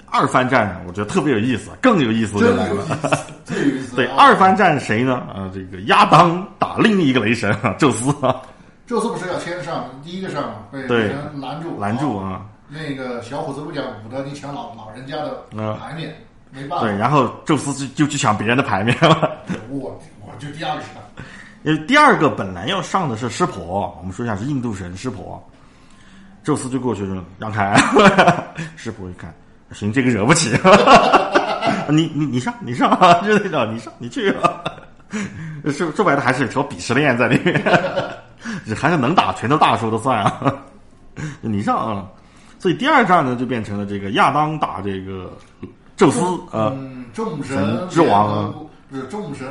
[0.09, 2.85] 二番战我觉得特别有意思，更有意思就来了。
[3.95, 5.15] 对，二番战谁呢？
[5.15, 8.13] 啊，这个亚当打另一个雷神宙斯。
[8.85, 12.45] 宙斯不是要先上，第一个上被雷神拦住，拦住啊！
[12.69, 15.43] 那个小伙子不讲武德，你抢老老人家的
[15.75, 16.15] 牌面，
[16.51, 16.85] 没办法。
[16.85, 19.37] 对，然后宙斯就就去抢别人的牌面了。
[19.69, 20.89] 我我就第二个上，
[21.63, 25.41] 因为第二个本来要上的是湿婆，我们说一下是印度神湿婆。
[26.43, 27.73] 宙斯就过去说：“让开。”
[28.75, 29.33] 师傅一看，
[29.71, 30.51] 行，这个惹不起。
[31.89, 32.91] 你你你上，你上，
[33.25, 34.33] 就那种，你上，你去。
[35.71, 37.61] 说说白了，还是有条鄙视链在里面，
[38.75, 40.55] 还是能打拳头大说的算啊。
[41.41, 42.05] 你上啊，
[42.59, 45.31] 所以第二战呢，就变成了这个亚当打这个
[45.95, 46.19] 宙斯
[46.51, 46.73] 啊，
[47.13, 48.53] 众神之王，
[48.91, 49.47] 是众神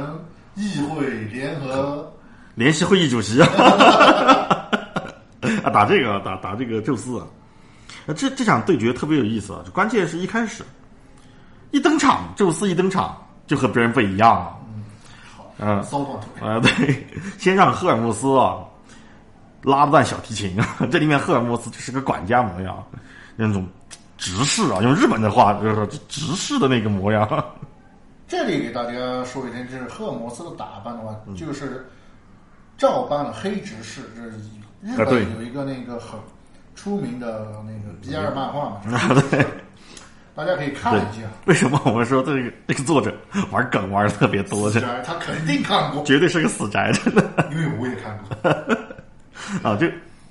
[0.55, 2.13] 议会联合
[2.57, 3.41] 联席会议主席。
[3.41, 3.49] 啊，
[5.73, 7.27] 打这个，打打这个宙斯啊！
[8.17, 9.65] 这这场对决特别有意思啊！
[9.75, 10.65] 关键是一开始
[11.73, 14.59] 一登场，宙斯一登场就和别人不一样了。
[15.59, 16.61] 嗯，骚动腿啊！
[16.61, 17.07] 对，
[17.39, 18.59] 先让赫尔墨斯啊
[19.63, 20.57] 拉断小提琴，
[20.91, 22.85] 这里面赫尔墨斯就是个管家模样，
[23.37, 23.67] 那种
[24.17, 27.29] 执事啊，用日本的话就是说执事的那个模样。
[28.27, 31.87] 这里给大家说一点，就是赫尔墨斯的打扮的话，就是
[32.79, 34.39] 照搬了黑执事，这是。
[34.83, 36.19] 日本有一个那个很
[36.75, 39.47] 出名的那个 B 二漫画嘛， 啊对，
[40.35, 41.23] 大家可以看一下。
[41.45, 43.15] 为什么我们说这个这个作者
[43.51, 44.69] 玩梗玩的特别多？
[44.73, 47.25] 这他肯定看过，绝对是个死宅，真的。
[47.53, 48.51] 因为我也看过。
[49.63, 49.87] 啊，就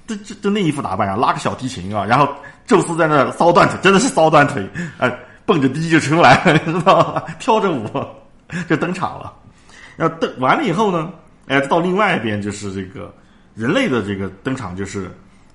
[0.06, 2.28] 就就就那一副打扮啊，拉个小提琴啊，然后
[2.66, 5.10] 宙斯在那骚断腿，真的是骚断腿，哎，
[5.46, 7.24] 蹦着迪就出来了，你知道吗？
[7.40, 7.88] 跳着舞，
[8.68, 9.32] 就登场了。
[9.96, 11.10] 然后登完了以后呢，
[11.48, 13.14] 哎，到另外一边就是这个
[13.56, 15.12] 人类的这个登场，就是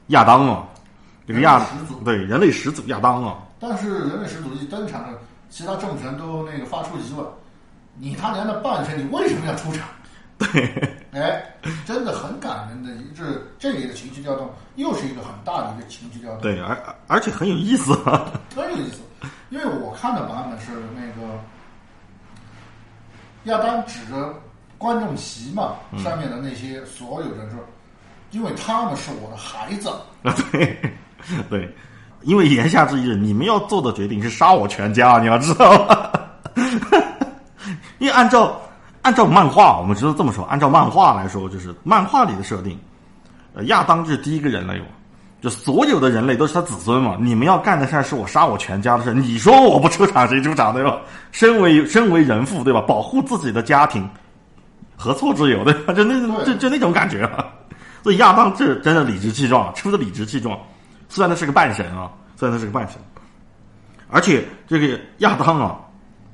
[0.09, 0.67] 亚当啊，
[1.27, 7.27] 这个亚始祖对人类始祖亚当啊，但是人类始祖一登场呢，其他政权都那个发出疑问：
[7.99, 9.89] 你他娘的半神，你为什么要出场？
[10.39, 11.43] 对哎，
[11.87, 13.25] 真的很感人的，这
[13.59, 18.31] 这里的情绪调动又是一个很大的一个情绪调动，对，而而且很有意思啊。
[18.55, 18.99] 很有意思。
[19.49, 21.41] 因为我看的版本是那个
[23.45, 24.35] 亚当指着
[24.77, 27.59] 观众席嘛，上面的那些所有人说，
[28.31, 29.89] 因为他们是我的孩子，
[30.23, 30.79] 啊， 对，
[31.49, 31.75] 对，
[32.23, 36.11] 因为言下之意，你们要做的决定是杀我全家，你要知道吗？
[37.99, 38.61] 因为按照
[39.03, 42.79] 按照漫画，我们知道这么说，按照漫画来说，就是漫画里的设定，
[43.55, 44.87] 呃，亚当就是第一个人类嘛，
[45.41, 47.17] 就所有的人类都是他子孙嘛。
[47.19, 50.99] 你们要干的事儿是我杀我全家的事，你说我不出场谁出场对吧？
[51.33, 52.81] 身为身为人父对吧？
[52.83, 54.09] 保护自己的家庭，
[54.97, 55.95] 何错之有对吧？
[55.95, 57.47] 就那种就就那种感觉啊。
[58.07, 60.57] 所以亚当这真的理直气壮，出的理直气壮。
[61.09, 63.01] 虽然他是个半神啊，虽然他是个半神，
[64.09, 65.77] 而且这个亚当啊，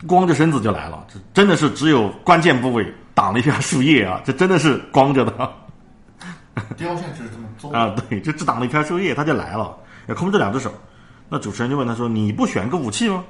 [0.07, 5.33] 光着身子就来了，这真的是只有关键部位挡了一片树叶啊，这真的是光着的
[6.77, 9.75] 雕像就是这么做啊，对，就只挡了一片树叶，他就来了，
[10.11, 10.71] 也空着两只手。
[11.31, 13.25] 那主持人就问他说：“你不选个武器吗？”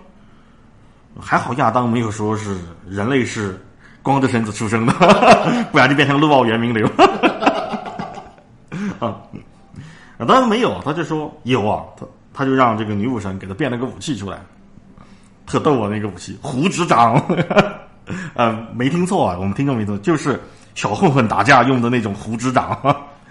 [1.20, 2.56] 还好亚当没有说是
[2.88, 3.64] 人类是
[4.02, 4.92] 光着身子出生的，
[5.70, 6.90] 不然就变成陆奥原名流。
[9.06, 9.16] 啊，
[10.18, 14.38] 啊，当然没有，他就说有啊，他他就让这个女武神给他变了个武器出来，
[15.46, 17.20] 特逗啊，那个武器胡指掌，
[18.34, 20.40] 呃， 没听错啊，我们听众没错，就是
[20.74, 22.78] 小混混打架用的那种胡指掌，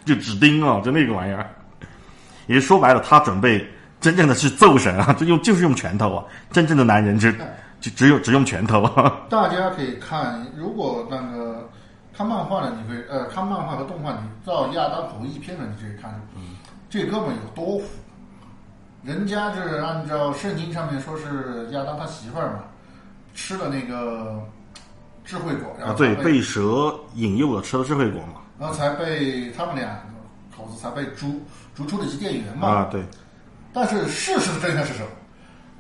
[0.04, 1.50] 就指钉啊，就那个玩意儿。
[2.48, 3.66] 也说白了，他准备
[4.02, 7.32] 真正的去揍神啊，就用就是用拳头啊，真正的男人就
[7.80, 9.22] 就只有只用拳头啊。
[9.30, 11.70] 大家可以看，如果那个
[12.22, 16.56] 看漫画的，你可以呃看漫画和动画，你照亚当回忆篇的，你就可以看嗯，
[16.88, 17.84] 这哥们有多虎。
[19.02, 22.60] 人家就是按照圣经上面说是亚当他媳妇儿嘛，
[23.34, 24.40] 吃了那个
[25.26, 28.42] 智慧果，然啊，后对，被蛇引诱了，吃了智慧果嘛。
[28.60, 30.00] 然后才被他们俩
[30.56, 31.42] 口子才被逐
[31.74, 32.68] 逐出了伊甸园嘛。
[32.68, 33.04] 啊，对，
[33.74, 35.10] 但是事实的真相是什么？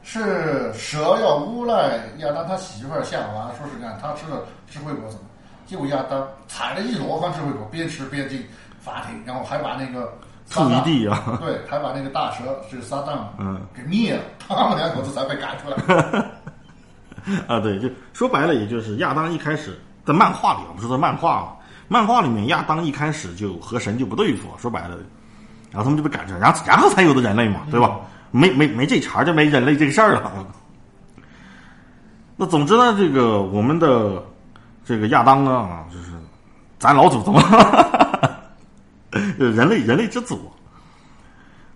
[0.01, 5.25] 是蛇要诬赖亚当他媳妇儿夏娃，说是干他吃了智慧果怎么？
[5.72, 8.46] 结果亚当踩了一箩筐智慧果，边吃边进
[8.82, 10.14] 法庭，然后还把那个
[10.46, 11.40] 撒吐一旦地啊。
[11.40, 15.78] 对，还把那个大蛇是撒旦嗯给灭了，他们两口子才被赶出来。
[17.48, 21.54] 啊，对，就说白了，也就是亚当一开始在漫画里，我们说的漫画嘛，
[21.88, 24.98] 漫画里面亚当一开始就和神就不对付，说白了，
[25.72, 27.98] 然后他们就被赶出来，然后然后才有的人类嘛，对吧？
[28.32, 30.46] 没没没这茬就没人类这个事儿了。
[32.36, 34.22] 那总之呢，这个我们的
[34.91, 36.12] 这个亚当，啊，就是
[36.77, 37.34] 咱老祖宗，
[39.39, 40.51] 人类人类之祖，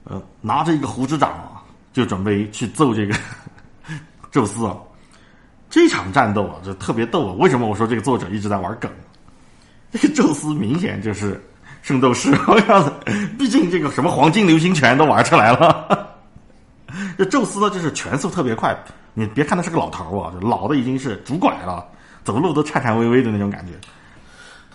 [0.04, 3.16] 呃，拿着一个胡子掌啊，就准备去揍这个
[4.32, 4.76] 宙斯啊。
[5.70, 7.36] 这场战斗啊，就特别逗啊！
[7.40, 8.92] 为什么我说这个作者一直在玩梗？
[9.92, 11.42] 这个宙斯明显就是
[11.84, 16.06] 圣斗士，我告诉你，毕竟这个什么黄金流星拳都玩出来了。
[17.18, 18.78] 这宙斯呢，就是拳速特别快，
[19.14, 21.86] 你别看他是个老头啊，老的已经是拄拐了，
[22.26, 23.72] 走路都颤颤巍巍的那种感觉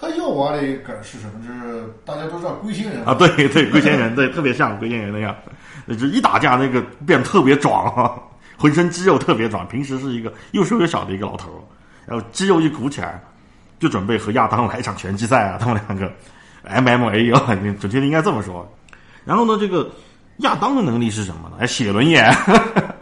[0.00, 1.46] 他要玩的梗是什么？
[1.46, 3.12] 就是大家都知道龟仙人啊！
[3.12, 5.36] 对对，龟仙人，对，特别像龟仙人那样，
[5.88, 8.14] 就一打架那个变得特别壮啊，
[8.56, 9.68] 浑身肌肉特别壮。
[9.68, 11.50] 平时是一个又瘦又小的一个老头，
[12.06, 13.22] 然后肌肉一鼓起来，
[13.78, 15.58] 就准备和亚当来一场拳击赛啊！
[15.60, 16.10] 他们两个
[16.66, 18.66] MMA 啊， 准确的应该这么说。
[19.26, 19.90] 然后呢，这个
[20.38, 21.56] 亚当的能力是什么呢？
[21.60, 22.34] 哎，写轮眼，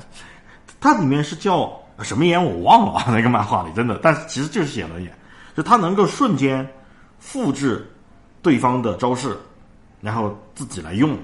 [0.80, 1.70] 它里面是叫
[2.02, 5.12] 什么眼我忘了啊， 那个漫画里真的，但是其实就是写轮眼，
[5.56, 6.66] 就他能够瞬间
[7.18, 7.90] 复制
[8.42, 9.36] 对方的招式，
[10.00, 11.16] 然后自己来用。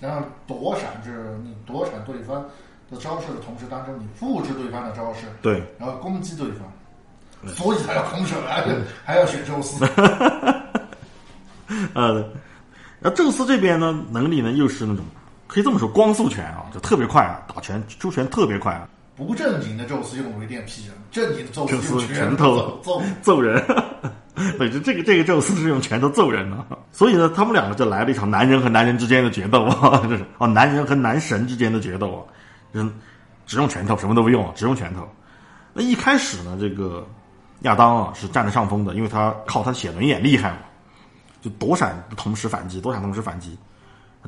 [0.00, 2.44] 然后躲闪是你躲闪对方
[2.90, 8.66] 的招式的同时当中，你复制对方的招式，对，然后攻击对方，所以才要空手， 还要
[9.04, 9.84] 还要选宙斯。
[11.94, 12.18] 呃，
[13.00, 15.04] 然后宙斯这边呢，能力呢又是那种
[15.48, 23.02] 可以这么说，光速拳啊，就特别快啊，打拳出拳特别快啊，不正经的宙斯用雷电劈人，正经的宙斯用拳头揍揍。
[23.22, 23.64] 揍人。
[24.58, 32.20] 对，就这个这个宙斯是用拳头揍人的，所以呢，他们两个就来了一场男人和男人之间的决斗啊， 就是哦，男人和男神之间的决斗啊，
[32.74, 32.90] 就是
[33.46, 35.08] 只用拳头，什么都不用，只用拳头。
[35.72, 37.06] 那一开始呢，这个
[37.60, 40.58] 亚当啊是占着上风的，因为他靠他写轮眼厉害嘛，
[41.40, 43.56] 就躲闪同时反击，躲闪同时反击。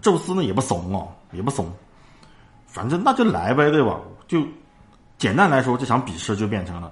[0.01, 1.70] 宙斯呢也不怂哦，也不怂，
[2.66, 3.98] 反正那就来呗，对吧？
[4.27, 4.42] 就
[5.18, 6.90] 简单来说，这场比试就变成了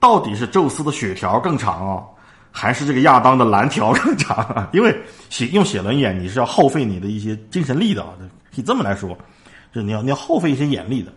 [0.00, 2.02] 到底是宙斯的血条更长啊，
[2.50, 4.68] 还是这个亚当的蓝条更长？
[4.74, 4.94] 因为
[5.30, 8.10] 写用写轮眼，你是要耗费你的一些精神力的啊，
[8.54, 9.16] 可以这么来说，
[9.72, 11.12] 就你要你要耗费一些眼力的。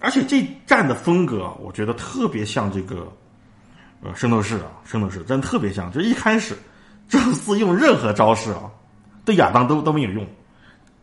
[0.00, 3.06] 而且这战的风格，我觉得特别像这个，
[4.02, 5.92] 呃，圣斗士啊，圣斗士真特别像。
[5.92, 6.56] 就一开始，
[7.06, 8.62] 宙斯用任何招式啊，
[9.26, 10.26] 对亚当都都没有用。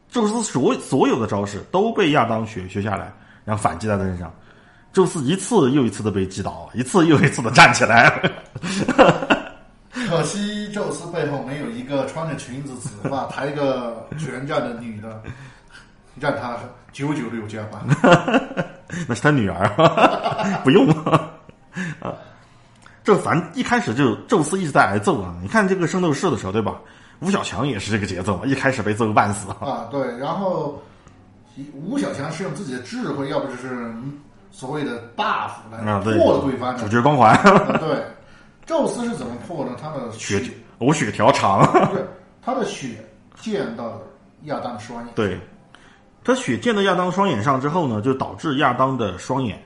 [0.09, 3.13] 宙斯所所有的招式都被亚当学学下来，
[3.47, 4.29] 然后反击在他身上。
[4.91, 8.21] 宙斯一次又一次的被击倒，一次又一次的站起来。
[10.09, 15.21] 可惜宙斯背后没有一个穿着裙子、紫发、抬个拳架的女的，
[16.19, 16.57] 让他
[16.91, 17.81] 九九六加班。
[19.07, 19.69] 那是他女儿，
[20.65, 22.13] 不用啊。
[23.03, 25.33] 这反正一开始就宙斯一直在挨揍啊。
[25.41, 26.75] 你看这个圣斗士的时候，对吧？
[27.19, 29.87] 吴小强也是这个节奏，一开始被揍个半死啊。
[29.89, 30.81] 对，然后
[31.73, 33.93] 吴小强是用自己的智慧，要不就是
[34.51, 37.35] 所谓的 buff 来破了对方的主角光环。
[37.79, 38.03] 对，
[38.65, 39.75] 宙斯是怎么破呢？
[39.81, 40.41] 他的血
[40.77, 42.03] 我血条长，对，
[42.41, 43.03] 他的血
[43.35, 43.99] 溅到
[44.43, 45.13] 亚当的双眼。
[45.15, 45.39] 对，
[46.23, 49.61] 他血溅到亚当双眼上之后呢，就导致亚当的双眼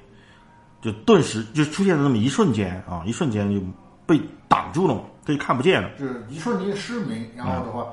[0.82, 3.62] 就顿时就出现了那么一瞬间啊，一瞬间就
[4.06, 5.02] 被挡住了嘛。
[5.24, 7.86] 可以看不见了，就是一瞬间失明，然后的话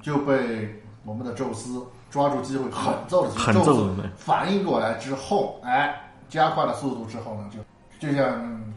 [0.00, 4.10] 就被我们的宙斯抓住机会狠揍了几狠揍了。
[4.16, 5.98] 反应过来之后，哎，
[6.28, 8.24] 加快了速度之后呢，就就像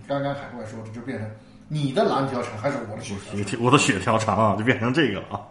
[0.08, 1.30] 刚刚海怪说的，就变成
[1.68, 3.60] 你的蓝条长还是我的血条？
[3.60, 5.42] 我的血条长啊，就变成这个了啊。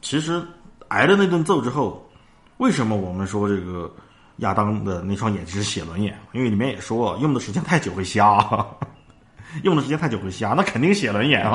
[0.00, 0.42] 其实
[0.88, 2.04] 挨了那顿揍之后，
[2.56, 3.88] 为什么我们说这个
[4.38, 6.18] 亚当的那双眼睛是写轮眼？
[6.32, 8.38] 因为里面也说用的时间太久会瞎。
[9.62, 11.54] 用的时间太久会瞎，那肯定写轮眼啊！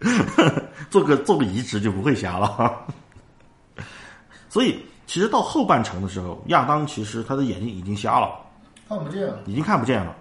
[0.88, 2.86] 做个做个移植就不会瞎了。
[4.56, 8.30] 所以，其实到后半程的时候，亚当其实他的眼睛已经瞎了，
[8.88, 10.16] 看不见了，已经看不见了。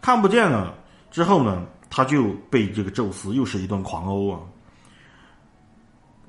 [0.00, 0.72] 看不见了
[1.10, 4.38] 之后呢，他就被这个宙斯又是一顿狂殴啊！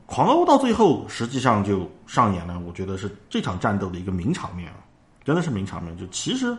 [0.08, 4.78] 狂殴到最后，实际上就上演了，我觉得是这场战斗的一个名场面啊，
[5.24, 5.96] 真的是名场面。
[5.96, 6.58] 就其实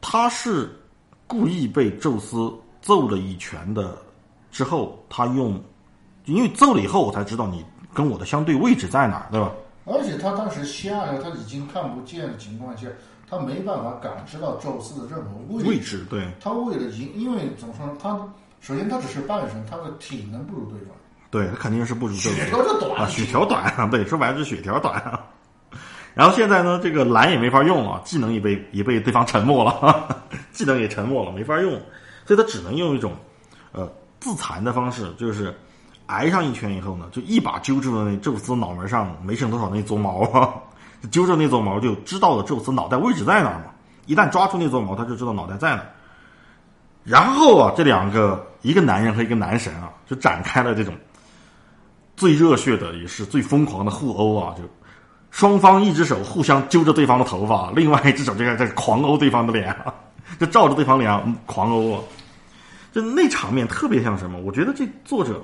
[0.00, 0.74] 他是。
[1.26, 3.96] 故意被宙斯揍了一拳的
[4.50, 5.62] 之后，他用，
[6.24, 9.50] 因为揍了以后，我才知道你跟我的相对位置在哪儿，对吧？
[9.86, 12.86] 而且他当时瞎了，他已经看不见的情况下，
[13.28, 15.68] 他没办法感知到宙斯的任何位置。
[15.68, 16.28] 位置对。
[16.40, 17.92] 他为了赢，因为怎么说呢？
[18.00, 18.10] 他
[18.60, 20.88] 首先他只是半神，他的体能不如对方。
[21.30, 22.34] 对他肯定是不如对方。
[22.34, 25.20] 血条就 短啊，血条短啊，对，说白了是血条短。
[26.12, 30.22] 然后现在呢，这个蓝也没法用了，技能也被也被对方沉默了，
[30.52, 31.70] 技能也沉默了，没法用，
[32.26, 33.12] 所以他只能用一种，
[33.72, 35.54] 呃，自残的方式，就是
[36.10, 40.52] 挨上一拳以后呢，就一把揪住了那宙斯脑门上没剩多少那撮毛啊，
[41.10, 43.66] 揪着那撮毛就知道了宙斯脑袋位置在哪儿嘛。
[44.06, 45.82] 一旦抓住那撮毛，他就知道脑袋在哪。
[47.04, 50.94] 然后啊，这两个一个男人和一个男神啊，就展开了这种
[52.16, 54.64] 最热血的也是最疯狂的互殴啊，就。
[55.30, 59.94] 双方一只手互相揪着对方的头发，另外一只手就在在狂殴对方的脸啊，
[60.40, 62.00] 就照着对方脸狂殴啊！
[62.92, 64.40] 就那场面特别像什么？
[64.40, 65.40] 我觉得这作者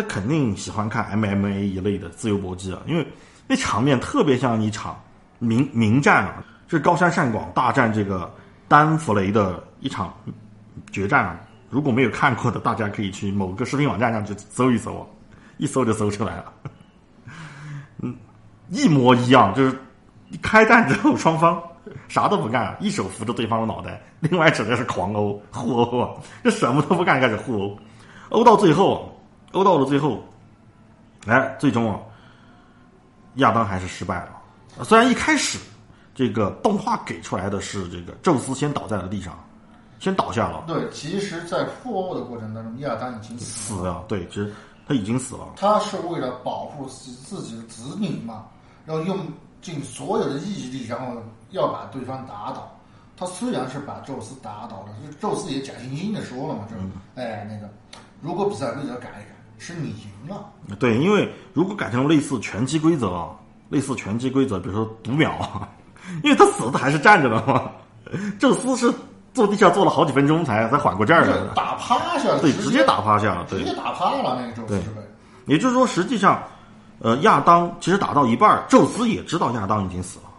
[0.00, 3.06] 他肯定喜欢看 MMA 一类的自由搏击啊，因为
[3.46, 4.98] 那场面特别像一场
[5.38, 8.32] 名名战啊，就是高山善广大战这个
[8.68, 10.14] 丹弗雷的一场
[10.90, 11.40] 决战啊！
[11.68, 15.06] 如果没有看过的，大家可以去某个视频网站上去搜一搜啊，
[15.58, 16.52] 一搜就搜出来了。
[17.98, 18.16] 嗯。
[18.70, 19.76] 一模一样，就是
[20.40, 21.60] 开战之后，双方
[22.06, 26.10] 啥都不干，一手扶着对方的脑袋，另外指的是狂殴互殴啊，
[26.44, 27.78] 就什么都不干，开始互殴，
[28.28, 29.19] 殴到最后，
[29.52, 30.22] 殴到了最后，
[31.26, 32.00] 哎，最终啊，
[33.36, 34.84] 亚当还是失败了。
[34.84, 35.58] 虽然一开始
[36.14, 39.38] 这个动画给出来的是这个宙斯先倒在了地上，
[39.98, 40.64] 先倒下了。
[40.66, 44.04] 对，其实，在互殴的过程当中，亚当已经死了。
[44.08, 44.52] 对，其实
[44.86, 45.48] 他已经死了。
[45.56, 48.46] 他是为了保护自自己的子女嘛。
[48.86, 49.18] 要用
[49.60, 52.74] 尽所有的毅力，然后要把对方打倒。
[53.14, 54.88] 他虽然是把宙斯打倒了，
[55.20, 56.74] 宙斯也假惺惺的说了嘛，就
[57.20, 57.68] 哎那个，
[58.22, 60.44] 如果比赛规则改一改，是你赢了。
[60.80, 63.30] 对，因为如果改成类似拳击规则，
[63.68, 65.32] 类似拳击规则，比如说读秒，
[66.24, 67.70] 因为他死的还是站着的嘛。
[68.40, 68.92] 宙斯是
[69.32, 74.74] 坐地下坐了好几分钟才才缓过劲儿来的，打趴下了，对，直接打趴下了，直接打趴了那个宙斯。
[74.74, 74.82] 对，
[75.46, 76.42] 也就是说，实际上。
[77.02, 80.29] 呃，亚当其实打到一半，宙斯也知道亚当已经死了，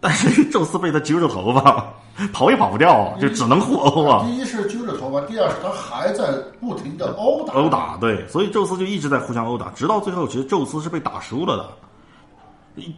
[0.00, 1.84] 但是宙斯被他揪着头发，
[2.32, 4.24] 跑也跑不掉，就只能互殴啊。
[4.26, 7.54] 第一是揪着头发，第二是他还在不停的殴打。
[7.54, 11.68] 殴打，对，所以宙斯就一直在互相殴打，直到最后，其实宙斯是被打输了的。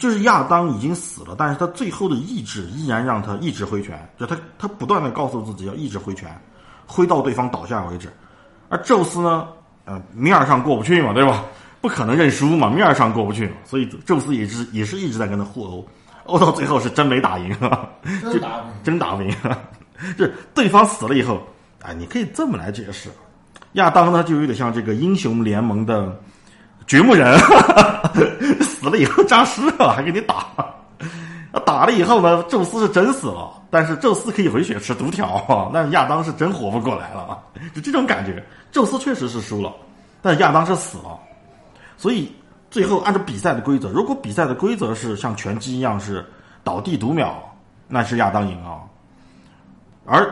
[0.01, 6.28] 就是亚当已经死了，但是他最后的意志依然让他一直挥拳，就他他不断的告诉自己要一直挥拳，
[6.84, 8.12] 挥到对方倒下为止。
[8.68, 9.46] 而宙斯呢，
[9.84, 11.44] 呃，面儿上过不去嘛，对吧？
[11.80, 15.86] 不可能认输嘛，面儿上过不去，所以宙斯也是也是一直在跟他互殴，
[16.28, 17.56] 殴到最后是真没打赢，
[18.22, 18.74] 真打不赢。
[18.84, 19.34] 真打不赢。
[20.16, 21.42] 这对方死了以后，
[21.82, 23.10] 哎，你可以这么来解释，
[23.72, 26.16] 亚当呢就有点像这个英雄联盟的
[26.86, 27.36] 掘墓人，
[28.62, 30.46] 死了以后诈尸啊，还给你打。
[31.64, 37.38] 打了以后呢，宙斯是真死了，但是宙斯可以回血吃毒条，但是亚当是真活不过来了啊，
[37.74, 38.44] 就这种感觉。
[38.70, 39.72] 宙斯确实是输了，
[40.22, 41.18] 但亚当是死了，
[41.96, 42.30] 所以
[42.70, 46.24] 最后按照比赛的规则，如果比赛的规则是像拳击一样是
[46.62, 47.34] 倒地读秒，
[47.88, 48.82] 那是亚当赢啊。
[50.04, 50.30] 而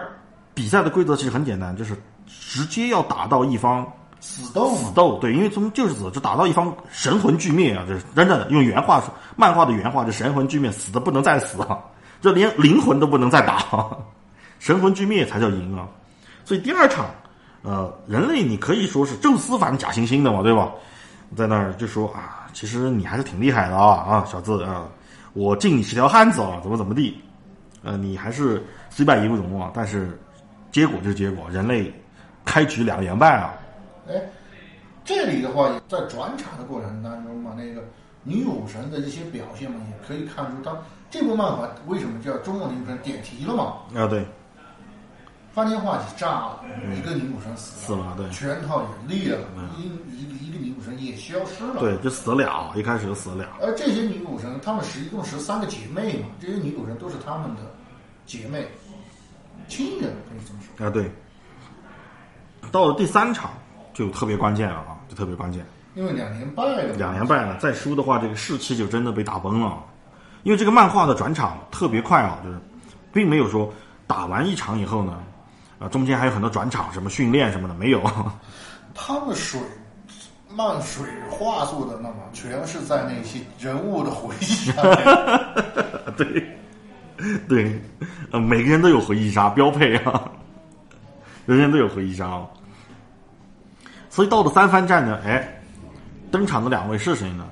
[0.55, 3.87] 比赛的规则其实很简单，就是直接要打到一方
[4.20, 7.84] 死斗，死斗，对，因为从就是死，就打到一方神魂俱灭啊！
[7.87, 11.78] 这真的用原话说，漫画的原话，就神魂俱灭，死的不能再死啊，
[12.20, 13.64] 就连灵魂都不能再打，
[14.59, 15.87] 神魂俱灭才叫赢啊！
[16.45, 17.07] 所以第二场，
[17.62, 20.70] 呃，人类你可以说是宙斯反假惺惺的嘛，对吧？
[21.35, 24.87] 在那儿就说啊，其实你还是挺厉害的啊啊，小子啊，
[25.33, 27.20] 我敬你是条汉子啊，怎么怎么地，
[27.83, 30.18] 呃，你还是虽败犹荣啊，但是
[30.70, 31.93] 结果就是结果，人类
[32.45, 33.55] 开局两连败啊。
[34.09, 34.14] 哎，
[35.05, 37.83] 这里的话，在转场的过程当中嘛，那个
[38.22, 40.77] 女武神的一些表现嘛，也可以看出她
[41.11, 43.74] 这部漫画为什么叫中国女武神点题了嘛？
[43.95, 44.24] 啊，对，
[45.57, 46.61] 翻天化戟炸了，
[46.95, 49.49] 一个女武神死死了，对，全套也裂了，
[49.79, 49.85] 一
[50.21, 51.81] 一个一个女武神也消失了。
[51.81, 53.47] 对，就死了，一开始就死了。
[53.63, 57.63] 而这些女武神，她们是一共十三个姐妹嘛，这些女武神都是她们的
[58.27, 58.69] 姐妹、
[59.67, 60.87] 亲人，可以这么说。
[60.87, 61.11] 啊，对。
[62.71, 63.51] 到了第三场
[63.95, 65.65] 就特别关键了啊，就特别关键。
[65.95, 69.83] 因为两连败了，两连败了，再输的话，这个士气就真的被打崩了。
[70.43, 72.61] 因为这个漫画的转场特别快啊，就是
[73.11, 73.73] 并没有说
[74.07, 75.23] 打完一场以后呢，
[75.79, 78.03] 啊，中间还有很多转场，什么训练什么的没有。
[78.95, 79.61] 他们水
[80.51, 84.97] 漫水画做的那么全是在那些人物的回忆上面。
[86.16, 86.59] 对，
[87.47, 87.81] 对，
[88.31, 90.31] 呃，每个人都有回忆杀标配啊，
[91.45, 92.41] 人人都有回忆杀。
[94.09, 95.61] 所以到了三番战呢，哎，
[96.31, 97.47] 登场的两位是谁呢？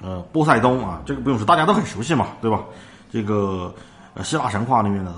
[0.00, 2.64] 呃，波塞冬啊，这个不用说，大家都很熟悉嘛，对吧？
[3.12, 3.74] 这个
[4.14, 5.12] 呃，希腊神话里面的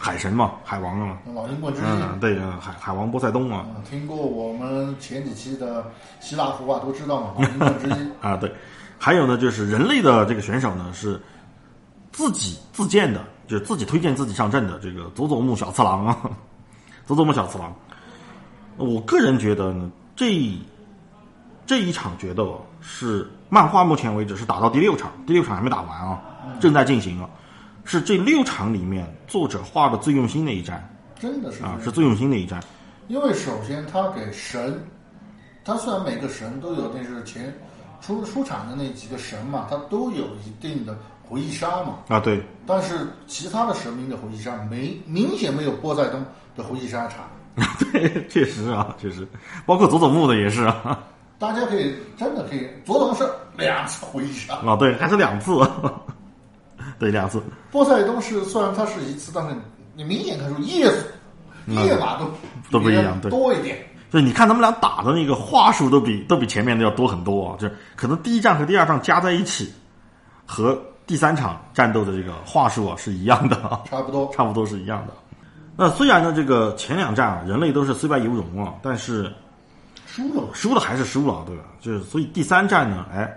[0.00, 1.84] 海神嘛，海王啊，老鹰冠之一。
[1.84, 5.90] 嗯，对，呃海海王波塞冬啊，嗯听过我们前几期的
[6.20, 7.92] 希腊图画都知道嘛，老鹰冠之一。
[8.24, 8.52] 啊，对，
[8.98, 11.20] 还有呢，就是人类的这个选手呢是
[12.12, 16.16] 自己自荐的，就是自己推荐自己上阵的这个佐佐木小次郎啊，
[17.04, 17.74] 佐佐木小次郎。
[18.76, 20.52] 我个人觉得呢，这
[21.66, 26.20] 这一场决斗是漫画目前为止是打到第六场，第六场还没打完啊，
[26.60, 27.28] 正在进行啊，
[27.88, 30.86] 是这六场里面作者画的最用心的一战
[31.18, 32.62] 真的是啊，是最用心的一战。
[33.08, 34.78] 因为首先他给神，
[35.64, 37.50] 他虽然每个神都有那是前
[38.02, 40.94] 出出场的那几个神嘛，他都有一定的
[41.26, 46.22] 回忆杀嘛，啊，对，但是其他的神明的回忆杀没明显没有波塞冬
[46.54, 47.20] 的回忆杀长。
[47.90, 49.26] 对，确实啊，确实，
[49.64, 51.02] 包括佐佐木的也是啊，
[51.38, 53.26] 大家可以真的可以，佐藤是
[53.56, 55.50] 两次回忆杀，啊，对，还是两次，
[56.98, 57.40] 对，两次，
[57.70, 59.54] 波塞冬是虽然它是一次，但是
[59.94, 60.90] 你明显看出页
[61.66, 62.24] 页码都
[62.70, 63.78] 都不一样对多一点。
[64.10, 69.70] 就你看他们俩打的那个话术都比都比前面的要多很多啊，就是可能第一仗和第二仗加在一起，
[70.46, 75.12] 和第三场战斗的这个话术啊是一样的啊，差不多， 差不多是一样的。
[75.76, 79.30] 那虽然呢，这个前两战啊，人类都是虽败犹荣啊，但是
[80.06, 81.64] 输了，输了还是输了，对吧？
[81.80, 83.30] 就是所以第三战呢，哎，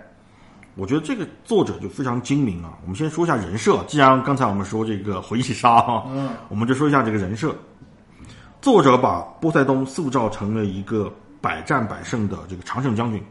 [0.74, 2.72] 我觉得这个作者就非常精明啊。
[2.82, 7.54] 我们先说一下人设，既然刚才我们说这个回忆杀哈，嗯，我们就说一下这个人设。
[8.60, 13.22] 作者把波塞冬塑造成了一个百战百胜的这个常胜将军，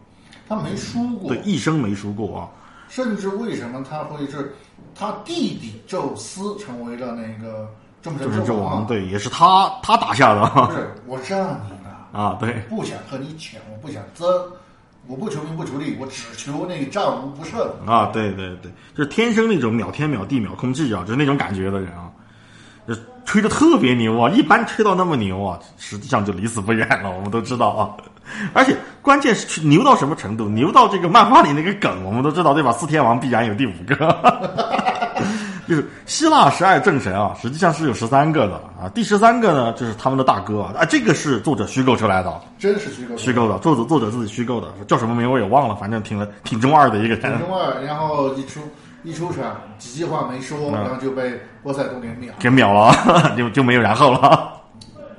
[0.47, 2.49] 他没输过对，，一生没输过啊。
[2.89, 4.53] 甚至为什么他会是
[4.93, 7.69] 他弟弟宙斯成为了那个
[8.01, 10.65] 众神就是纣王，对，也是他他打下的啊。
[10.67, 14.27] 不是我让你的， 啊，对，不想和你抢，我不想争，
[15.11, 17.59] 我不求名不求利，我只求那个战无不胜。
[17.85, 22.07] 啊，对对对，就是天生那种秒天秒地秒空气啊，就是那种感觉的人啊，
[22.87, 22.95] 就
[23.25, 27.91] 吹的特别牛啊，一般吹到那么牛啊，实际上就离死不远了，我们都知道啊。
[28.53, 30.47] 而且关键是牛到什么程度？
[30.47, 32.71] 牛到这个漫画里那个梗，我们都知道对吧？
[32.71, 33.95] 四天王必然有第五个，
[35.71, 38.89] 就是希腊十二正神啊，实际上是有十三个的啊。
[38.93, 42.41] 第十三个呢，就是他们的大哥啊，啊，这个是作者虚构出来的。
[42.59, 48.59] 真是虚构的虚构的，作者作者自己虚构的，叫什么名我也忘了，反正挺了挺中二的一个人挺中二，然后一出
[49.03, 52.33] 一出场几句话没说，嗯然后就被波塞冬给秒。
[52.37, 52.93] 给秒了，
[53.37, 54.51] 就就没有然后了。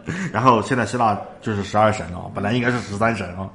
[0.31, 3.49] 然后现在希腊就是十二神啊，本来应该是十三神啊，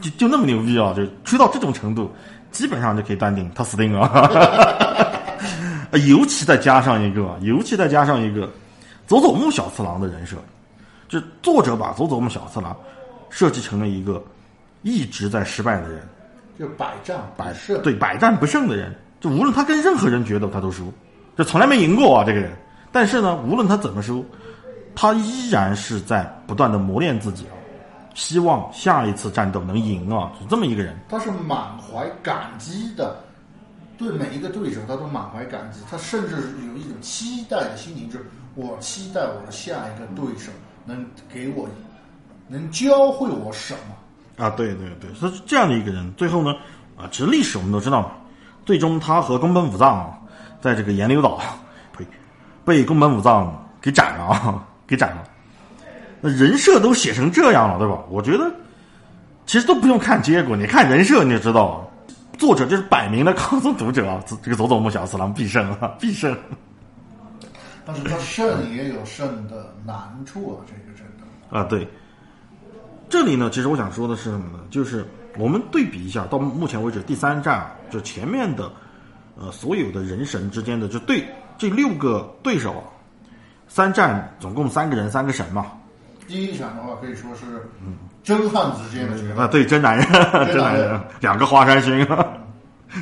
[0.00, 2.14] 就就那么牛逼啊，就吹到这种程度，
[2.52, 4.86] 基本上就可以断定他死定了。
[5.92, 8.48] 尤其再加上一个，尤其再加上一个
[9.06, 10.36] 佐佐木小次郎的人设，
[11.08, 12.76] 就作者把佐佐木小次郎
[13.30, 14.22] 设计成了一个
[14.82, 16.02] 一直在失败的人，
[16.58, 20.92] 就百战百胜，对百战不胜的人，就无论他跟任何人决斗，他都输，
[21.36, 22.52] 就从来没赢过啊这个人。
[22.90, 24.24] 但是呢，无论他怎么输，
[24.94, 27.54] 他依然是在不断的磨练自己啊，
[28.14, 30.96] 希望下一次战斗能赢啊，是这么一个人。
[31.08, 33.22] 他是满怀感激的，
[33.98, 38.24] 对每一个对手他都满怀感激，他甚至有一种期待的心情，就是
[38.54, 40.52] 我期待我的下一个对手
[40.84, 41.68] 能给我，
[42.46, 44.44] 能教会我什么。
[44.44, 46.14] 啊，对对对，他是这样的一个人。
[46.16, 46.54] 最后呢，
[46.96, 48.12] 啊，其实历史我们都知道嘛，
[48.64, 50.16] 最终他和宫本武藏，
[50.60, 51.40] 在这个岩流岛，
[51.92, 52.06] 呸，
[52.64, 55.24] 被宫本武藏给斩了啊，给斩了。
[56.20, 57.98] 那人设都写成这样了，对吧？
[58.08, 58.48] 我觉得
[59.44, 61.87] 其实都不用看结果，你看人设你就知道了。
[62.38, 66.34] 作者就是摆明了告诉读者啊，这 这个佐佐木小次郎必胜啊， 必胜。
[67.84, 71.58] 但是他胜也有胜的难处啊，这个真的。
[71.58, 71.86] 啊，对。
[73.08, 74.62] 这里呢，其实我想说的是什么呢？
[74.70, 75.04] 就是
[75.38, 78.70] 我们对比一下，到目前为止第三战啊，就前面的
[79.36, 81.26] 呃所有的人神之间的，就对
[81.56, 82.84] 这六个对手啊，
[83.66, 85.72] 三战总共三个人三个神嘛。
[86.28, 87.68] 第一场的话可以说是
[88.22, 90.06] 真汉子之间的决斗，啊，对，真男人，
[90.46, 92.06] 真男人两个华山勋，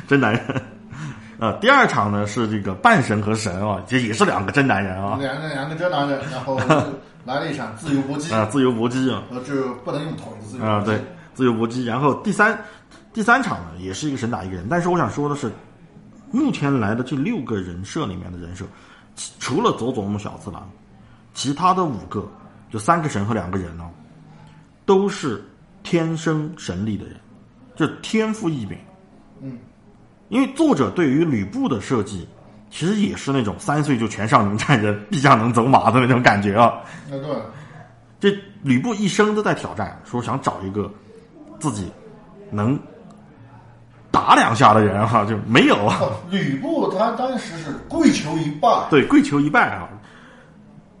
[0.07, 0.41] 真男人。
[1.39, 6.59] 啊，第二场呢是这个半神和神啊，这也是两个真男人啊，两个两个真男人，然后
[7.25, 10.99] 来了一场自由搏击，啊，自由搏击啊，呃，就不能用腿的自由啊，对，
[11.35, 11.85] 自由搏击。
[11.85, 12.59] 然后第三
[13.13, 14.65] 第三场呢，也是一个神打一个人。
[14.67, 15.51] 但是我想说的是，
[16.31, 18.65] 目前来的这六个人设里面的人设，
[19.39, 20.67] 除了佐佐木小次郎，
[21.35, 22.27] 其他的五个，
[22.69, 23.89] 就三个神和两个人哦，
[24.85, 25.43] 都是
[25.83, 27.15] 天生神力的人，
[27.75, 28.77] 就天赋异禀。
[29.41, 29.57] 嗯，
[30.29, 32.27] 因为作者对于吕布的设计，
[32.69, 36.73] 其实也是那种三岁就全上能战人，臂下能走马的那种感觉啊。
[37.09, 37.35] 那对，
[38.19, 40.91] 这吕布一生都在挑战，说想找一个
[41.59, 41.91] 自己
[42.51, 42.77] 能
[44.11, 45.99] 打两下的人哈、就没有啊。
[46.01, 49.87] 哦吕布他当时是跪求一拜，对，跪求一拜啊，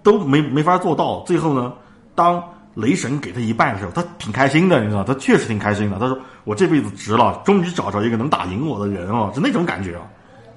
[0.07, 1.21] 都没没法做到。
[1.27, 1.73] 最后呢，
[2.15, 2.41] 当
[2.75, 5.99] 雷神给他一拜的时候，他挺开心的，你知道，他确实挺开心的。
[5.99, 10.03] 他说：“我这辈子值了，终于找着一个能打赢我的人哦，是那种感觉啊。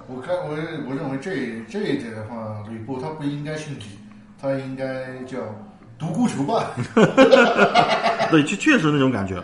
[0.07, 0.51] 我看我
[0.89, 3.83] 我认为这这一点的话，吕布他不应该姓吕，
[4.41, 5.39] 他应该叫
[5.99, 6.65] 独孤求败。
[8.31, 9.43] 对，确确实那种感觉，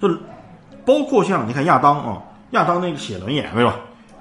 [0.00, 0.08] 就
[0.84, 3.76] 包括像你看亚当啊，亚当那个写轮眼对吧？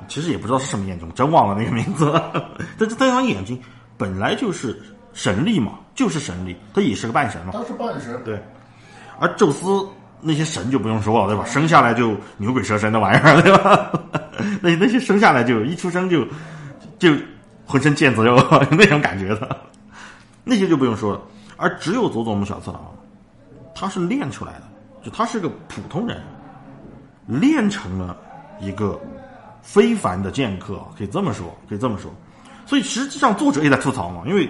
[0.07, 2.11] 其实也不知道是什么眼睛，真忘了那个名字。
[2.77, 3.57] 但这这双眼睛
[3.97, 4.77] 本来就是
[5.13, 7.53] 神力嘛，就是神力，他也是个半神嘛。
[7.53, 8.41] 他是半神，对，
[9.19, 9.87] 而宙斯
[10.19, 11.45] 那些神就不用说了，对吧？
[11.45, 13.91] 生下来就牛鬼蛇神的玩意儿， 对吧？
[14.61, 16.25] 那那些生下来就一出生就
[16.97, 17.13] 就
[17.65, 18.35] 浑身腱子肉
[18.71, 19.57] 那种感觉的，
[20.43, 21.21] 那些就不用说了。
[21.57, 22.81] 而只有佐佐木小次郎，
[23.75, 24.63] 他是练出来的，
[25.03, 26.21] 就他是个普通人，
[27.27, 28.17] 练成了
[28.59, 28.99] 一个
[29.61, 32.11] 非凡的剑客，可以这么说，可以这么说。
[32.65, 34.49] 所以实际上作者也在吐槽嘛，因为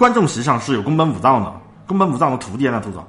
[0.00, 1.52] 观众席上是有宫本武藏的，
[1.86, 3.06] 宫本武藏的徒弟也在吐槽，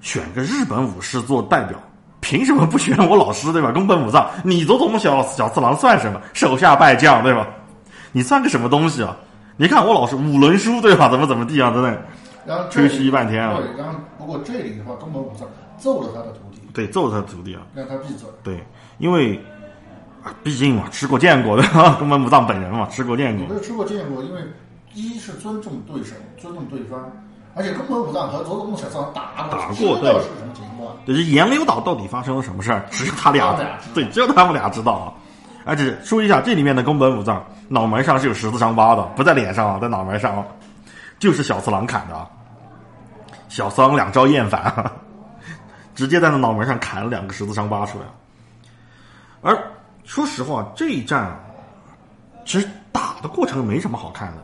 [0.00, 1.78] 选个日本武士做代表，
[2.20, 3.70] 凭什么不选我老师对吧？
[3.70, 6.20] 宫本武藏，你佐佐木小小次郎算什么？
[6.34, 7.46] 手下败将对吧？
[8.10, 9.16] 你算个什么东西啊？
[9.56, 11.08] 你看我老师五轮书对吧？
[11.08, 11.70] 怎么怎么地啊？
[11.70, 12.02] 真的，
[12.44, 13.56] 然后吹嘘半天啊！
[13.58, 15.46] 对，然后不过这里的话，宫本武藏
[15.78, 17.62] 揍了他的徒弟，对，揍了他的徒弟啊！
[17.72, 18.28] 让他闭嘴。
[18.42, 18.66] 对，
[18.98, 19.40] 因为
[20.24, 21.62] 啊，毕竟嘛，吃过见过的
[22.00, 23.54] 宫本武藏本人嘛，吃过见过你没。
[23.54, 24.40] 有吃过见过，因为
[24.94, 27.00] 一是尊重对手，尊重对方，
[27.54, 30.94] 而且宫本武藏和佐佐木小次郎打过，打过对是什么情况。
[31.04, 32.86] 对，这岩流岛到底发生了什么事儿？
[32.90, 33.56] 只有他俩
[33.94, 35.12] 对，只有他们俩知道啊。
[35.64, 40.44] 而且说一下，这里面的宫本武藏脑门上是有十字伤疤的，不在脸上啊，在脑门上啊，
[41.18, 42.26] 就是小次郎砍的啊。
[43.48, 44.92] 小次郎两招厌烦啊，
[45.94, 48.04] 直接在那脑门上砍了两个十字伤疤出来。
[49.40, 49.56] 而
[50.04, 51.36] 说实话，这一战啊
[52.46, 54.42] 其实打的过程没什么好看的，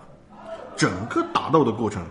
[0.76, 2.02] 整个打斗的过程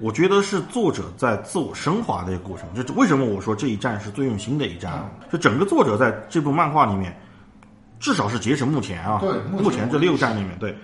[0.00, 2.72] 我觉得是作者在自我升华的一个过程。
[2.74, 5.10] 就是为什么我说这一战是最用心的一战啊？
[5.32, 7.16] 就整个作者在这部漫画里面，
[7.98, 10.76] 至少是截止目前啊，对目前目前这六战里面，对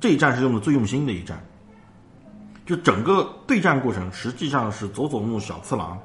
[0.00, 1.38] 这一战是用的最用心的一战。
[2.64, 5.98] 就整个对战过程，实际上是佐佐木小次郎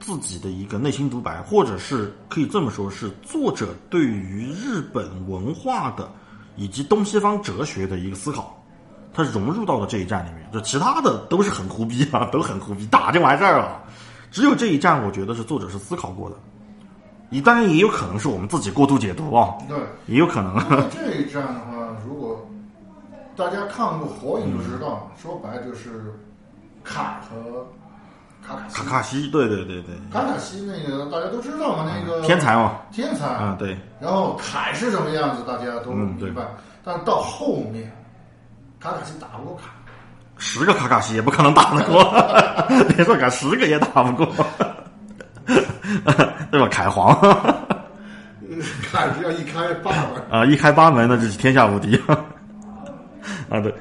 [0.00, 6.10] 自己的一个内心独白，或者是可以这么说，是作者对于日本文化的
[6.56, 8.60] 以及东西方哲学的一个思考，
[9.16, 10.46] 他融入到了这一战里面。
[10.52, 13.82] 就其他的都是很胡逼啊，都很胡逼，打就完事儿了。
[14.30, 16.36] 只有这一战，我觉得是作者是思考过的。
[17.28, 20.54] 你当然也有可能是我们自己过度解读啊，对，也有可能。
[20.90, 22.46] 这一战的话，如果
[23.34, 26.14] 大家看过《火影》就知道，说白就是
[26.84, 27.66] 凯和
[28.46, 28.76] 卡卡西。
[28.76, 33.76] 卡卡西，对对对对，卡卡西那个大家都知道嘛，那个天才嘛，天才啊对。
[34.00, 36.42] 然后凯是什么样子，大家都明白。
[36.84, 37.90] 但是到后面，
[38.80, 39.70] 卡卡西打不过卡，
[40.38, 42.04] 十个卡卡西也不可能打得过，
[42.94, 44.46] 别说卡十个也打不过，
[46.50, 46.68] 对吧？
[46.70, 47.18] 凯皇
[48.90, 52.00] 凯只要一开八门，啊，一开八门那就是天下无敌
[53.48, 53.60] 啊！
[53.60, 53.74] 对，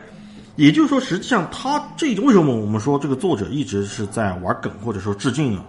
[0.55, 5.63] 也就是说，实际上他这为什么我们说这个作者一直是在玩梗或者说致敬啊？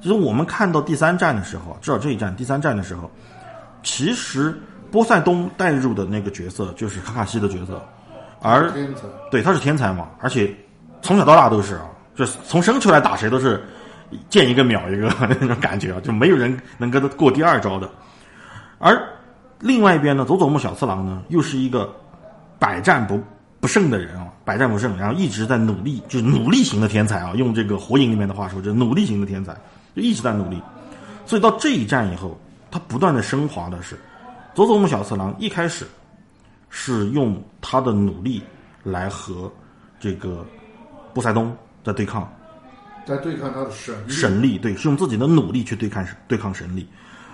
[0.00, 3.10] 其实我们看到第三站的时候，至少这一站第三站的时候，
[3.82, 4.58] 其实
[4.90, 7.86] 波塞冬带入的那个角色就是卡卡西的角色，
[8.42, 8.70] 而
[9.30, 10.54] 对，他是天才嘛，而且
[11.02, 13.62] 从小到大都是啊，就是从生出来打谁都是
[14.28, 17.88] 见一个秒一个 那种感觉啊，就没有人能跟他过第二招的。
[18.78, 18.98] 而
[19.58, 21.94] 另外一边呢，佐佐木小次郎呢，又是一个
[22.58, 23.20] 百战不
[23.60, 29.52] 不胜的人啊，百战不胜，然后一直在努力，就是努力型的天才啊，用这个火影里面的话说，就是努力型的天才，
[29.94, 30.60] 就一直在努力。
[31.26, 33.98] 所以到这一战以后，他不断的升华的是，
[34.54, 35.86] 佐佐木小次郎一开始
[36.70, 38.42] 是用他的努力
[38.82, 39.52] 来和
[39.98, 40.46] 这个
[41.12, 41.54] 波塞冬
[41.84, 42.26] 在对抗，
[43.04, 46.88] 在对抗他的神力，神力对，是用自己的努力去对抗对抗神力，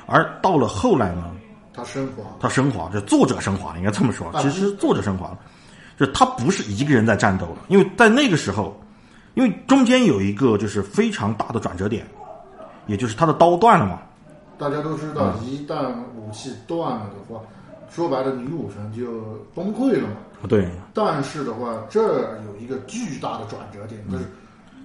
[0.07, 1.31] 而到了后来呢，
[1.73, 4.29] 他升华，他升华，这作者升华了，应该这么说。
[4.31, 4.41] 啊。
[4.41, 5.39] 其实作者升华了，
[5.99, 8.81] 就他不是一个人在战斗了，因为在那个时候，
[9.35, 12.07] 因为中间有一个就是非常大的转折点，
[12.87, 14.01] 也就是他的刀断了嘛，
[14.59, 17.41] 大家都知道，一旦武器断了的话，
[17.97, 19.23] 说白了，女武神就
[19.55, 20.17] 崩溃了嘛。
[20.47, 22.03] 对，但是的话，这
[22.45, 24.25] 有一个巨大的转折点，就是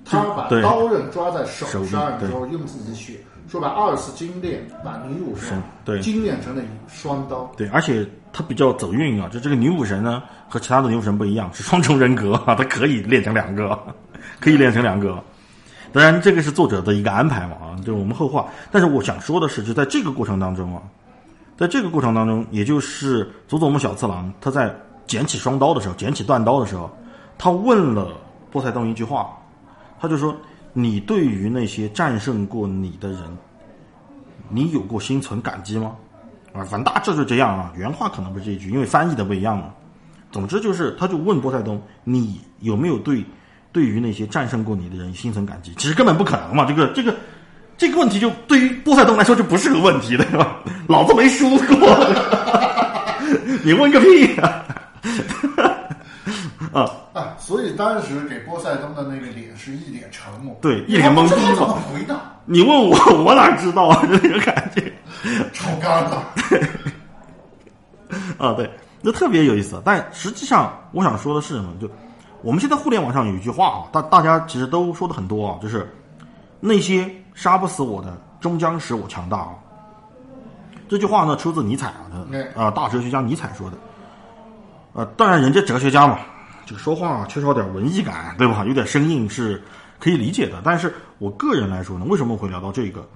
[0.05, 3.15] 他把刀刃抓在手手上里对之后，用自己的血，
[3.49, 7.51] 说白二次精炼，把女武神对精炼成了双刀。
[7.57, 13.77] 对，而且他比较走运啊，就这个女武神呢和其他的女武神不一样，是双重人格啊，她可以练成两个，
[14.39, 15.21] 可以练成两个。
[15.91, 18.47] 当然，这个是作者的一个安排嘛啊，就是我们后话。
[18.71, 20.81] 但是我想说的是，就在这个过程当中啊，
[21.61, 26.89] 在这个过程当中，也就是佐佐木小次郎他在捡起双刀的时候，捡起断刀的时候，
[27.37, 28.17] 他问了
[28.49, 29.37] 波塞冬一句话，
[29.99, 30.35] 他就说
[30.73, 33.21] ：“你对于那些战胜过你的人，
[34.49, 35.95] 你有过心存感激吗？”
[36.51, 39.65] 啊，反正大致就这样啊，原话可能不是这一句，因为翻译的不一样嘛。
[40.31, 43.23] 总之就是，他就问波塞冬：“你有没有对
[43.71, 47.15] 对于那些战胜过你的人心存感激？”其实根本不可能嘛，这个这个
[47.81, 50.57] 这个问题就对于波塞冬来说就不是个问题对吧？
[50.87, 51.97] 老子没输过，
[53.63, 54.63] 你问个屁啊！
[56.71, 62.21] 啊，啊，所以当时给波塞冬的那个脸是一脸沉默，对一脸懵逼嘛回答？
[62.45, 63.99] 你问我，我哪知道啊？
[64.03, 64.93] 就那个感觉。
[65.51, 66.17] 超尴尬。
[68.37, 68.69] 啊，对，
[69.01, 69.81] 那特别有意思。
[69.83, 71.71] 但实际上，我想说的是什么？
[71.81, 71.89] 就
[72.43, 75.91] 我们现在互联网上有一句话啊，大大家其实都说的很多啊，就是
[76.59, 79.55] 那些杀不死我的，终将使我强大啊。
[80.87, 83.77] 这句话呢，出自尼采啊，对啊、大哲学家尼采说的。
[84.93, 86.19] 呃，当然，人家哲学家嘛，
[86.65, 88.65] 这个说话缺少点文艺感，对吧？
[88.65, 89.63] 有点生硬是
[89.99, 90.61] 可以理解的。
[90.65, 93.07] 但是我个人来说呢，为什么会聊到这个？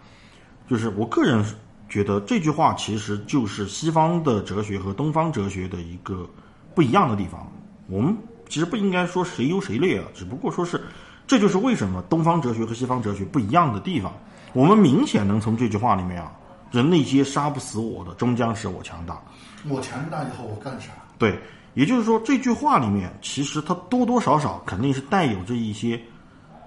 [0.69, 1.43] 就是我个人
[1.89, 6.27] 觉得这句话其实就是西方的哲学和东方哲学的一个
[6.73, 7.45] 不一样的地方。
[7.87, 8.15] 我们
[8.47, 10.81] 其实不应该说谁优谁劣啊，只不过说是
[11.27, 14.13] 这就是为什么东方哲学和西方哲学不一样的地方。
[14.53, 16.31] 我们明显能从这句话里面啊，
[16.71, 19.21] 人那些杀不死我的，终将使我强大。
[19.67, 20.91] 我强大以后我干啥？
[21.17, 21.39] 对，
[21.73, 25.99] 也就是说这句话里面其实它多多少少肯定是带有着一些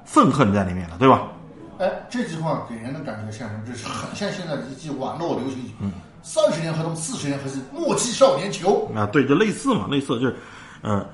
[0.04, 1.28] 愤恨在里面的，对吧？
[1.78, 3.62] 哎，这句话给人的感觉像什么？
[3.66, 8.92] 就是很像现在的一句网络流行语：“嗯三十年河东，四十年河西，莫欺少年穷。
[8.94, 10.36] 啊，对，就类似嘛，类似就是，
[10.82, 11.06] 呃，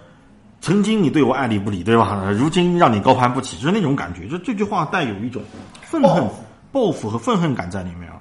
[0.64, 2.18] 曾经你对我爱理不理，对吧？
[2.24, 4.26] 呃 如今让你高攀不起，就是那种感觉。
[4.26, 5.42] 就这句话带有一种
[5.82, 6.42] 愤恨报复、
[6.72, 8.16] 报复和愤恨感在里面啊，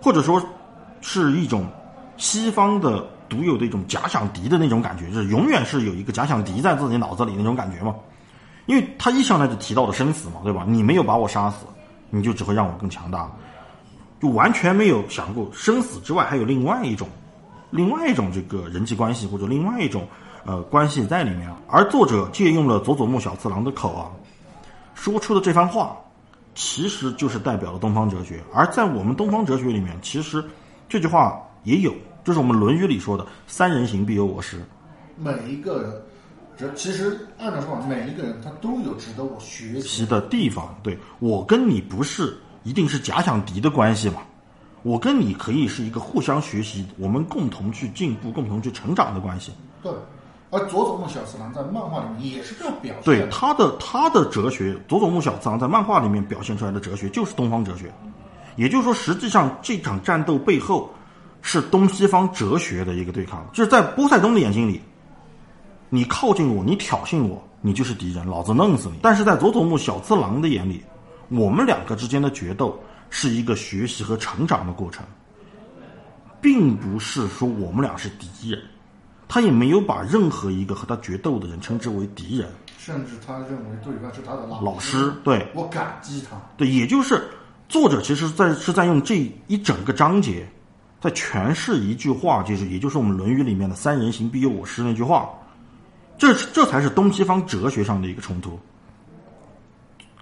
[0.00, 0.42] 或者说
[1.02, 1.66] 是一种
[2.16, 7.94] 西方的独有的一种假想敌的那种感觉，就是永远是有一个假想敌在自己脑子里那种感觉嘛。
[8.64, 10.64] 因为他一上来就提到了生死嘛，对吧？
[10.66, 11.66] 你没有把我杀死，
[12.08, 13.30] 你就只会让我更强大，
[14.18, 17.06] 就完全没有想过生死之外还有另外一种
[17.70, 20.08] 另外一种这个人际关系或者另外一种
[20.44, 24.10] 呃关系在里面，而作者借用了佐佐木小次郎的口啊，
[24.94, 25.96] 说出的这番话，
[26.54, 30.44] 其实就是代表了东方哲学，而在我们东方哲学里面，其实
[30.88, 31.92] 这句话也有，
[32.24, 34.64] 就是我们《论语》里说的“三人行，必有我师
[35.16, 36.02] 每一个人，
[36.56, 40.74] 这其实按照说法，每一个人他都有值得我学”习习的地方。
[40.82, 44.22] 对我跟你不是一定是假想敌的关系嘛，
[44.82, 49.52] 我跟你可以是一个互相学习，我们共同去进步、共同去成长的关系。
[49.82, 49.92] 对，
[50.50, 53.04] 而佐佐木小次郎在漫画里面也是这样表现。
[53.04, 57.92] 对他的他的哲学，佐佐木小次郎在漫画里面表现出来的哲学就是东方哲学，
[58.56, 60.92] 也就是说，实际上这场战斗背后
[61.40, 64.80] 是东西方哲学的一个对抗，就是在波塞冬的眼睛里，
[65.88, 68.98] 你靠近我，你挑衅我，你就是敌人，老子弄死你。
[69.00, 70.82] 但是在佐佐木小次郎的眼里，
[71.28, 72.76] 我们两个之间的决斗
[73.08, 75.06] 是一个学习和成长的过程，
[76.40, 78.60] 并不是说我们俩是敌人。
[79.32, 82.48] 他也没有把任何一个和他决斗的人称之为敌人。
[82.76, 86.36] 甚至他认为对方是他的老老师，对我感激他。
[86.56, 87.22] 对，也就是
[87.68, 90.44] 作者其实在是在用这一整个章节，
[91.00, 95.30] 在诠释一句话，就是也就是我们《论语》里面的“三人行，必有我师”那句话。
[96.18, 98.58] 这这才是东西方哲学上的一个冲突。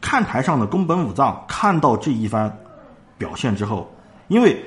[0.02, 2.54] 看台上的宫本武藏看到这一番
[3.16, 3.90] 表现之后，
[4.26, 4.62] 因为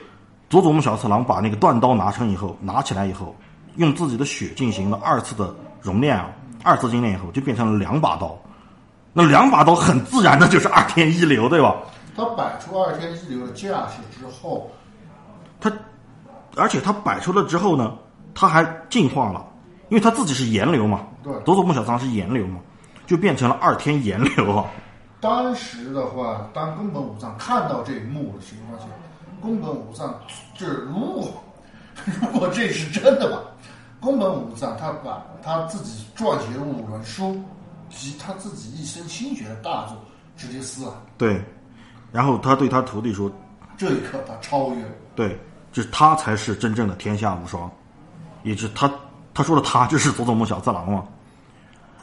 [0.50, 3.36] 佐佐木小次郎把那个断刀拿成以后，拿起来以后，
[3.76, 6.30] 用自己的血进行了二次的熔炼啊，
[6.64, 8.38] 二次精炼以后，就变成了两把刀。
[9.14, 11.76] 那两把刀很自然的就是二天一流，对吧？
[12.16, 14.70] 他摆出二天一流的架势之后，
[15.60, 15.72] 他，
[16.56, 17.94] 而且他摆出了之后呢，
[18.34, 19.46] 他还进化了，
[19.90, 22.60] 因为他自己是炎流嘛，对佐佐木小仓是炎流嘛，
[23.06, 24.66] 就变成了二天炎流啊。
[25.20, 28.86] 当时的话，当宫本武藏看到这一幕的情况下，
[29.42, 30.14] 宫本武藏
[30.56, 31.32] 就是如果
[32.22, 33.42] 如果这是真的吧，
[34.00, 37.42] 宫本武藏他把他自己撰写五轮书
[37.90, 39.98] 及他自己一生心血的大作
[40.38, 41.44] 直接撕了，对，
[42.12, 43.32] 然后他对他徒弟说
[43.78, 44.90] 这一刻他超越了。
[45.16, 45.38] ：“对，
[45.72, 47.70] 就是他才是真正的天下无双，
[48.44, 48.92] 也就是他
[49.34, 51.04] 他说的他 就是佐佐木小次郎嘛。”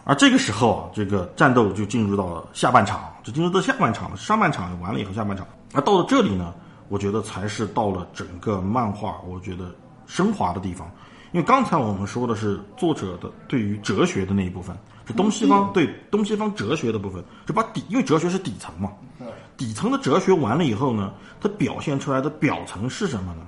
[0.05, 4.17] 而这个时候啊，这个战斗就进入到了下半场，就进入到下半场了。
[4.17, 6.55] 上半场完了以后，下半场，而到了这里呢，
[6.89, 9.75] 我觉得才是到了整个漫画我觉得
[10.07, 10.91] 升华的地方。
[11.33, 14.75] 因为刚才我们说的是作者的对于哲学的那一部分，
[15.07, 19.27] 是东西方对东西方哲学的部分，就把底，因为哲学是底层嘛，对，
[19.57, 23.43] 底层的哲学完了以后呢，它表现出来的表层是什么呢？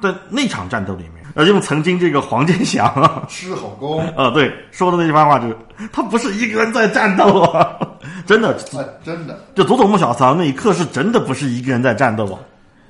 [0.00, 5.56] 在那场战斗里面，呃，用曾经这个黄健翔啊，狮吼功，啊，对，说的那番话就是，
[5.92, 7.76] 他不是一个人在战斗啊，
[8.26, 12.38] 真的，哎，真的，就佐佐木小次郎那一刻是真的不是一个人在战斗啊，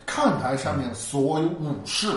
[0.07, 2.13] 看台上面所有武士，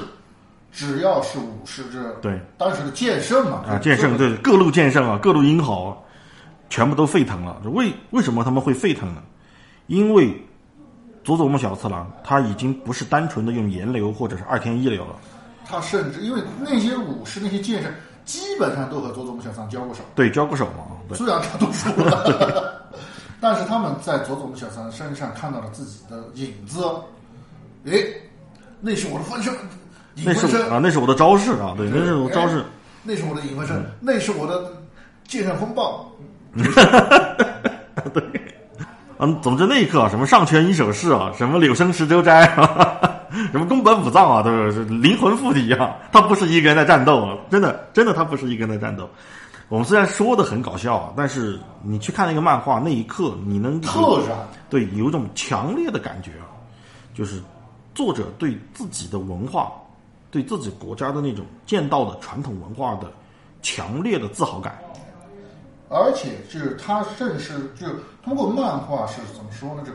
[0.72, 2.40] 只要是武士，这对。
[2.58, 5.98] 当时的剑圣嘛，啊，剑圣对各路剑圣啊，各路英豪啊，
[6.70, 7.60] 全部都沸腾了。
[7.74, 9.22] 为为什么他们会沸腾呢？
[9.88, 10.40] 因为
[11.24, 15.16] 佐佐木小次郎他已经不是单纯的用炎流或者是二天一流了，
[15.66, 17.92] 他甚至因为那些武士、那些剑圣，
[18.28, 22.84] 基本上都和佐佐木小次郎交过手，对，交过手嘛，对，虽然他都输了，
[23.42, 26.86] 但是他们在佐佐木小三身上看到了自己的影子。
[27.86, 28.06] 诶，
[28.82, 29.54] 那是我的分身，
[30.16, 32.62] 影那分身，是啊，那是我的招式啊，对，那是我招式。
[33.02, 34.74] 那是我的影分身，那是我的
[35.26, 36.06] 剑圣风暴。
[38.14, 38.24] 对。
[39.20, 42.46] 嗯， 总之那一刻啊，什么上拳一手式啊，什么柳生十州斋，
[43.52, 49.10] 什么宫本武藏啊，都是灵魂附体啊，他不是一个人在战斗啊，真的，真的他不是一个人在战斗。
[49.70, 54.38] 我们虽然说的很搞笑啊，但是你去看那个漫画那一刻，你能特然，
[54.70, 56.48] 对有一种强烈的感觉啊，
[57.14, 57.42] 就是
[57.94, 59.72] 作者对自己的文化，
[60.32, 63.12] 对自己国家的那种剑道的传统文化的
[63.62, 64.78] 强烈的自豪感。
[65.90, 67.88] 而且是他甚是就
[68.22, 69.84] 通过漫画是怎么说呢？
[69.86, 69.92] 就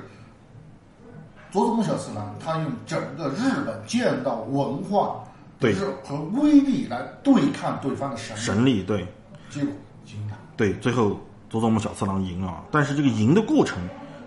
[1.53, 5.22] 佐佐木小次郎他用整个日本剑道文化
[5.61, 9.07] 对是和威力来对抗对方的神力，神力对。
[9.50, 9.72] 结果
[10.07, 10.36] 赢了。
[10.57, 13.78] 对，最后佐佐木小次郎赢了，但是这个赢的过程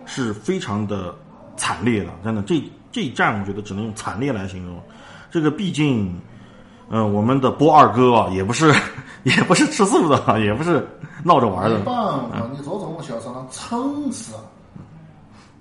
[0.06, 1.14] 是非常的
[1.58, 4.80] 惨烈的，真的，这这一战我觉得只能用惨烈来形容。
[5.32, 6.18] 这个毕竟，
[6.90, 8.72] 呃，我们的波二哥啊，也不是
[9.24, 10.88] 也不是吃素的，也不是
[11.24, 11.96] 闹着玩的没，办
[12.30, 14.40] 法，你佐佐木小次郎撑死了。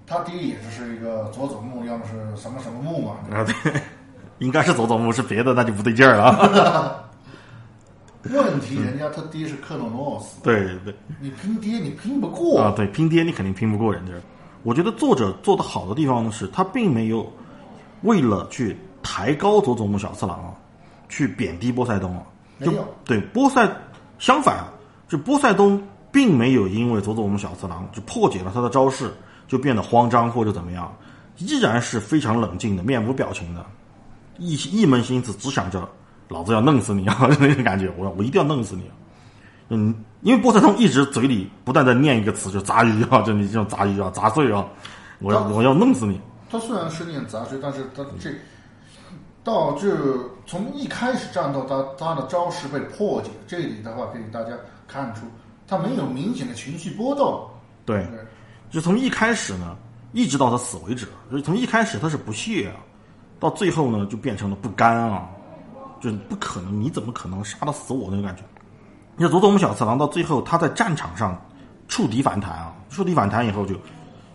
[0.06, 3.16] 他爹也是一个佐佐木，要么是什么什么木嘛。
[3.30, 3.72] 啊，对，
[4.38, 7.00] 应该是佐佐木，是别的那就不对劲儿了啊。
[8.30, 12.60] 问题人家他爹是克诺诺斯，对对对你拼爹你拼不过。
[12.60, 14.12] 啊，对，拼爹你肯定拼不过人家。
[14.62, 17.30] 我觉得作者做的好的地方呢，是他并没有
[18.02, 20.54] 为了去抬高佐佐木小次郎啊，
[21.08, 22.22] 去贬低波塞冬啊。
[22.60, 23.68] 就没有对波塞，
[24.18, 24.64] 相反，
[25.08, 29.12] 就波塞冬并没有因为佐佐木小次郎就破解了他的招式，
[29.46, 30.94] 就变得慌张或者怎么样，
[31.38, 33.64] 依然是非常冷静的，面无表情的，
[34.38, 35.88] 一一门心思只想着
[36.28, 38.90] 老子要弄死你啊 那种感觉，我我一定要弄死你。
[39.68, 44.64] 嗯，因为波塞冬一直嘴里不断的念一个词，就杂鱼啊，就你这种杂鱼啊，杂碎啊，
[45.20, 46.20] 我要我要弄死你。
[46.50, 48.30] 他虽然是念杂碎，但是他这
[49.42, 49.96] 到这
[50.46, 54.50] 从一开始战斗，他他的招式被破解，这里的话可以大家
[54.86, 55.22] 看出，
[55.66, 57.46] 他没有明显的情绪波动。
[57.86, 58.06] 对，
[58.74, 59.76] 就从一开始呢，
[60.10, 62.74] 一直到他死为止，就从一开始他是不屑啊，
[63.38, 65.28] 到最后呢就变成了不甘啊，
[66.00, 68.42] 就不可能，你怎么可能杀得死我那种感觉？
[69.16, 71.40] 你看佐佐木小次郎到最后他在战场上
[71.86, 73.76] 触底反弹啊，触底反弹以后就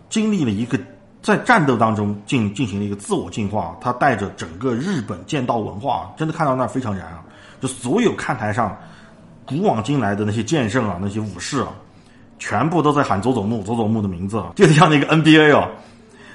[0.08, 0.80] 经历了一个
[1.20, 7.22] 在战斗当中进进行了一个自我进化，他带着整个日本剑道文化，真的看到那儿非常燃啊，
[7.60, 8.74] 就所有看台上
[9.44, 11.68] 古往今来的那些剑圣啊，那些武士啊。
[12.40, 15.68] 全部都在喊佐佐木，佐佐木的名字，就像那个 NBA 哦，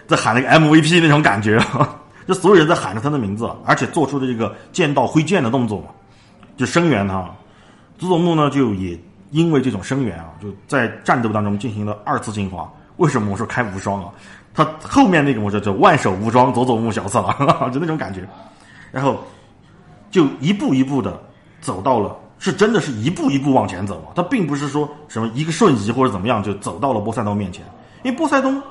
[0.08, 1.60] 在喊那个 MVP 那种感觉，
[2.28, 5.88] 就所有人在喊着他的名字，而且做出的这个剑道挥剑的动作嘛，
[6.56, 7.28] 就声援他。
[7.98, 8.98] 佐佐木呢，就也
[9.32, 12.72] 因为这种声援啊，就在战斗当中进行了二次进化。
[12.98, 14.12] 为什么我说开无双啊？
[14.54, 17.36] 他后面那个我叫叫万手无双佐佐木小次郎，
[17.74, 18.22] 就那种感觉，
[18.92, 19.22] 然后
[20.12, 21.20] 就一步一步的
[21.60, 22.16] 走到了。
[22.38, 27.66] 是真的是一步一步往前走啊，他并不是说什么一个瞬移或者怎么样就走到了波塞冬面前，
[28.04, 28.62] 因为波塞冬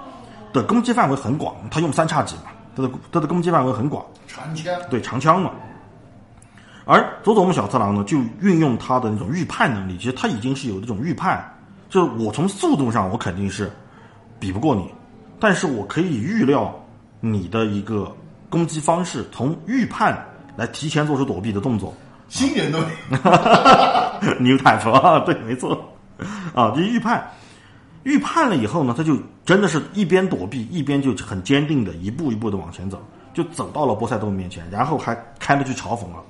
[0.53, 5.51] 的攻击范围很广，他用三叉戟嘛，他的他的攻击范围很广，长枪对长枪嘛。
[6.85, 11.43] 而佐佐木小次郎呢，就运用他的那种预判能力，其实他已经是有这种预判，
[11.89, 13.73] 就是我从速度上我肯定是
[14.39, 14.93] 比不过你，
[15.41, 16.73] 但是我可以预料
[17.21, 18.15] 你的一个
[18.51, 20.23] 攻击方式，从预判
[20.57, 21.93] 来提前做出躲避的动作。
[22.29, 22.79] 新人类
[24.41, 25.79] ，New Type 啊， 对，没错，
[26.55, 27.31] 啊，就预判，
[28.03, 33.01] 预判了以后呢，他就真的是一边躲避，一边就很坚定的一步一步的往前走，
[33.33, 36.22] 就走到了波塞冬面前，然后还开了句嘲讽了，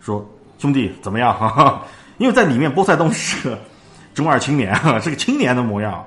[0.00, 0.26] 说
[0.58, 1.38] 兄弟怎么样？
[1.38, 1.82] 哈哈，
[2.18, 3.58] 因为在里面波塞冬是个
[4.14, 6.04] 中二青年， 是个青年的模样，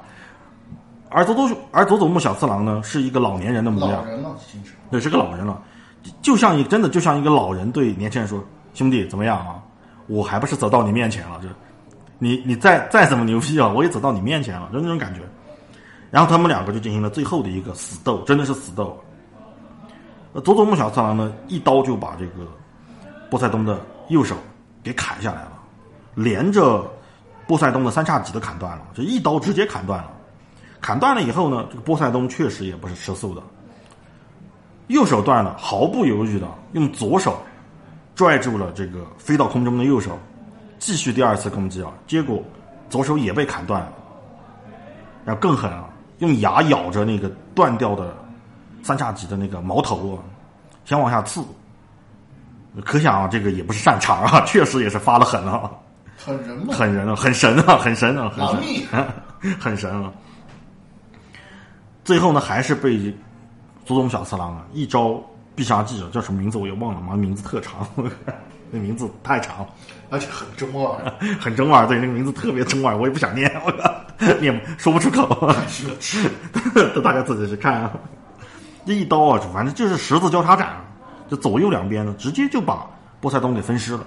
[1.10, 4.36] 而佐佐而佐佐木小次郎呢，是一个老年人的模样，老人了，
[4.92, 5.62] 对，是个老人了，
[6.22, 8.44] 就像一真的就像一个老人对年轻人说。
[8.78, 9.60] 兄弟怎么样啊？
[10.06, 11.40] 我还不是走到你面前了？
[11.42, 11.48] 就
[12.20, 15.22] 你你再再怎么牛逼啊，我也走到你面前了，就那种感觉。
[16.12, 18.96] 然后他们两个就进行了最后的一个死斗，真的是死斗。
[20.46, 22.46] 佐佐木小次郎呢，一刀就把这个
[23.32, 24.36] 波塞冬的右手
[24.84, 25.54] 给砍下来了，
[26.14, 26.86] 连着
[27.48, 30.12] 波塞冬的三叉戟都砍断了，就一刀直接砍断了。
[30.80, 33.42] 砍断了以后呢，这个波塞冬确实也不是吃素的，
[34.86, 37.42] 右手断了，毫不犹豫的用左手。
[38.18, 40.18] 拽住了这个飞到空中的右手，
[40.80, 41.94] 继续第二次攻击啊！
[42.08, 42.44] 结果
[42.90, 43.94] 左手也被砍断了，
[45.24, 45.88] 然后更狠啊，
[46.18, 48.18] 用牙咬着那个断掉的
[48.82, 50.18] 三叉戟的那个矛头啊，
[50.84, 51.46] 想往下刺。
[52.84, 55.70] 可想啊，这个也不是善茬啊， 确实也是发了狠啊，
[56.18, 59.08] 狠人嘛，狠人啊，很神啊，很神啊，很神，
[59.60, 60.12] 很神啊！
[62.04, 62.98] 最后呢，还是被
[63.86, 65.22] 佐佐木小次郎啊一招。
[65.58, 67.88] 必杀技叫什么名字我也忘了，妈名字特长，
[68.70, 69.68] 那名字太长，
[70.12, 71.88] 而且很中二， 很中二。
[71.88, 73.74] 对，那个名字特别中二，我也不想念，我
[74.40, 75.52] 念说不出口。
[75.68, 76.30] 是
[77.02, 77.92] 大家自己去看啊。
[78.86, 80.78] 这一刀啊，反正就是十字交叉斩，
[81.28, 82.86] 就左右两边呢，直接就把
[83.20, 84.06] 波塞冬给分尸了，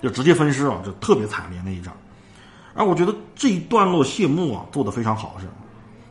[0.00, 1.92] 就直接分尸啊，就特别惨烈那一仗。
[2.74, 5.48] 而我觉得这一段落谢幕啊，做的非常好，是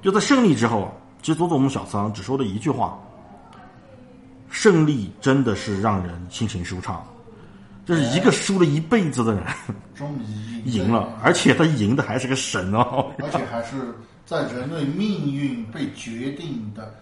[0.02, 3.00] 就在胜利之后，其实佐佐木小次郎只说了一句话。
[4.50, 7.06] 胜利真的是让人心情舒畅，
[7.86, 9.44] 就是一个输了一辈子的人，
[9.96, 13.96] 终于赢了，而且他赢的还是个神哦，而且还是
[14.26, 16.94] 在人类命运被决定的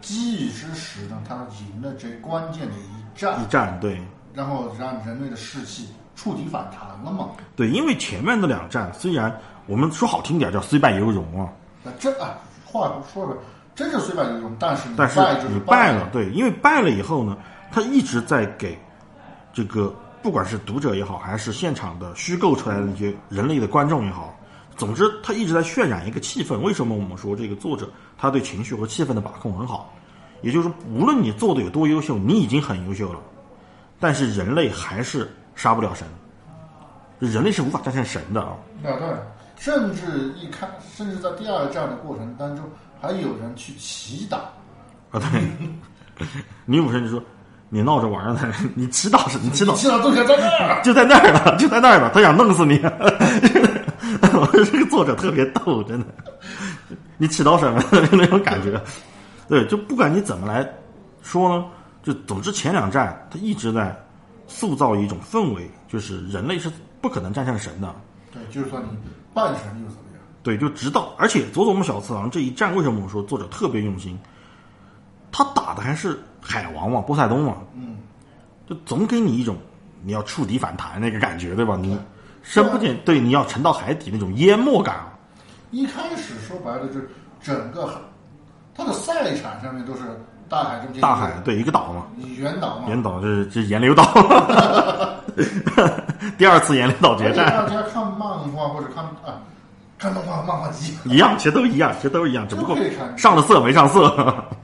[0.00, 4.00] 机遇之时呢，他赢了这关键的一战，一战对，
[4.34, 7.30] 然后让人类的士气触底反弹了嘛？
[7.56, 9.34] 对，因为前面的两战虽然
[9.66, 11.48] 我们说好听点叫虽败犹荣啊，
[11.82, 13.32] 那这啊话说的。
[13.78, 17.38] 真是虽败犹荣，但是但是你败了，对，因为败了以后呢，
[17.70, 18.76] 他一直在给
[19.52, 24.36] 这个不管是读者也好，还是现场的虚构出来的那些人类的观众也好，
[24.76, 26.58] 总之他一直在渲染一个气氛。
[26.58, 29.94] 为什么我们说这个作者他对情绪和气氛的把控很好？
[30.42, 33.20] 也就是说，无论你做的有多优秀，你已经很优秀了，
[34.00, 36.04] 但是人类还是杀不了神，
[37.20, 38.56] 人类是无法战胜神的啊。
[38.82, 39.08] 那对，
[39.56, 42.64] 甚至一开，甚至在第二战的过程当中。
[43.00, 44.36] 还有人去祈祷
[45.10, 45.20] 啊！
[45.30, 46.26] 对，
[46.66, 47.22] 女武神就说
[47.70, 49.38] ：“你闹着玩呢， 你祈祷是？
[49.38, 49.74] 你祈祷？
[49.74, 52.10] 祈祷 就在那儿，就在那儿了，就在那儿了。
[52.12, 52.78] 他想弄死你。”
[54.40, 56.06] 我说这个作者特别逗，真的。
[57.16, 58.80] 你祈祷什么就那种感觉？
[59.48, 60.68] 对，就不管你怎么来
[61.22, 61.64] 说呢，
[62.02, 63.96] 就总之前两战他一直在
[64.46, 66.70] 塑造一种氛围，就是人类是
[67.00, 67.94] 不可能战胜神的。
[68.32, 68.86] 对，就是说你
[69.34, 70.07] 半神又怎么样？
[70.42, 74.18] 对，就直到而且佐佐木小次郎这一战，为什么我说作者特别用心？
[75.30, 77.98] 他打的还是海王嘛，波塞冬嘛，嗯，
[78.66, 79.56] 就总给你一种
[80.02, 81.76] 你要触底反弹那个感觉，对吧？
[81.76, 81.98] 你
[82.42, 85.12] 深不见对，你要沉到海底那种淹没感啊。
[85.70, 87.10] 一开始说白了，就是
[87.42, 88.00] 整个海
[88.74, 90.00] 它的赛场上面都是
[90.48, 92.06] 大海中间大海对一个岛嘛，
[92.38, 94.02] 原岛嘛，原岛就是这岩流岛，
[96.38, 99.42] 第二次岩流岛决战大家看漫画或者看啊
[99.98, 102.76] 看动画漫画集，一样，其实都一样，其实都一样，只不过
[103.16, 104.08] 上了色没上色。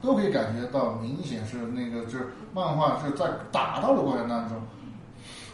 [0.01, 4.57] 都可以感觉到明显是那个就是漫画是在打斗的过程当中，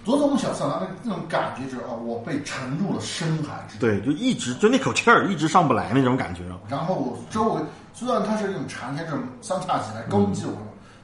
[0.06, 3.90] 佐佐木小次郎那那种感觉就是啊，我被沉入了深海之中。
[3.90, 6.44] 对，就一直就那口气儿一直上不来那种感觉。
[6.70, 7.62] 然后我周围
[7.94, 10.56] 虽然他是用长天这种三叉戟来攻击我，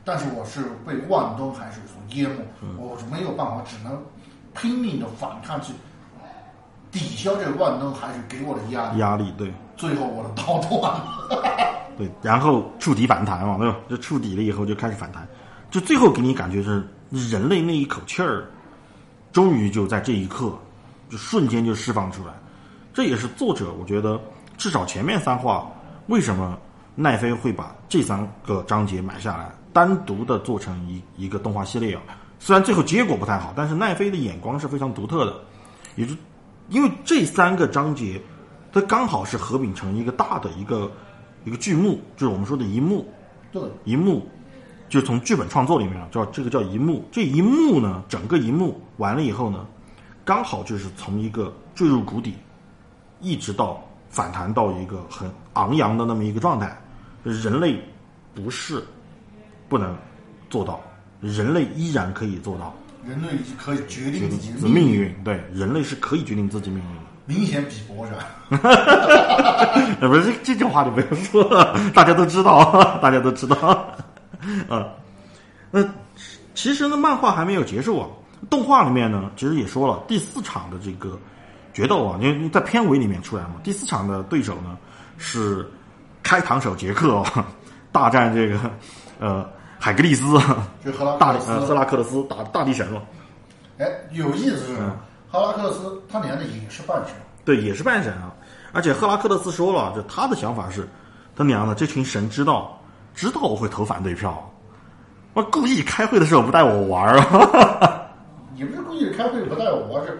[0.05, 2.37] 但是我是被万吨海水所淹没，
[2.77, 3.99] 我是没有办法，只能
[4.53, 5.73] 拼命的反抗去
[6.91, 8.99] 抵消这个万能还是给我的压力。
[8.99, 13.77] 压力对最后我的刀断了， 对，然后触底反弹嘛，对吧？
[13.89, 15.27] 就触底了以后就开始反弹，
[15.69, 18.45] 就最后给你感觉是人类那一口气儿，
[19.31, 20.57] 终于就在这一刻，
[21.09, 22.33] 就瞬间就释放出来。
[22.93, 24.19] 这也是作者我觉得
[24.57, 25.71] 至少前面三话
[26.07, 26.57] 为什么
[26.95, 32.01] 奈飞会把这三个章节买下来，单独的做成一一个动画系列啊。
[32.39, 35.35] 虽然最后结果不太好，但是奈飞的眼光是非常独特的，
[35.95, 36.15] 也就
[36.69, 38.21] 因为这三个章节，
[38.71, 40.91] 它刚好是合并成一个大的一个
[41.45, 43.07] 一个剧目，就是我们说的一幕。
[43.51, 44.27] 对，一幕，
[44.89, 47.03] 就从剧本创作里面啊叫这个叫一幕。
[47.11, 49.65] 这一幕呢，整个一幕完了以后呢，
[50.25, 52.35] 刚好就是从一个坠入谷底，
[53.21, 56.77] 一直到反弹到一个很昂扬的那么一个状态。
[57.23, 57.81] 人类
[58.35, 58.83] 不是
[59.69, 59.95] 不能
[60.49, 60.81] 做到，
[61.21, 62.73] 人类依然可以做到
[63.07, 63.27] 人类
[63.57, 65.13] 可以决定自己的的命运。
[65.23, 67.01] 对，人类是可以决定自己命运的。
[67.25, 68.11] 明显比不着。
[69.99, 73.57] 呃， 不是这这句话就不用说了， 大家都知道， 大家都知道。
[74.69, 74.87] 啊，
[75.71, 75.83] 那
[76.53, 78.07] 其实呢，漫画还没有结束啊。
[78.49, 81.19] 动画里面呢，其实也说了，第四场的这个
[81.73, 84.77] 决斗啊，因为在片尾里面出来嘛，第四场的对手呢
[85.17, 85.67] 是
[86.23, 87.47] 开膛手杰克、啊、
[87.91, 88.59] 大战这个
[89.19, 89.49] 呃
[89.79, 90.25] 海格力斯
[90.83, 93.01] 就赫拉大斯，呃赫拉克勒斯打大力神嘛。
[93.77, 94.95] 哎，有意思是什嗯么？
[95.29, 97.13] 赫拉克勒斯他娘的也是半神，
[97.45, 98.33] 对，也是半神啊。
[98.73, 100.87] 而且赫拉克勒斯说了，就他的想法是，
[101.35, 102.79] 他娘的，这群神知道
[103.13, 104.51] 知道我会投反对票，
[105.33, 108.03] 我故意开会的时候不带我玩儿啊。
[108.55, 110.19] 也不是故意开会不带我玩，是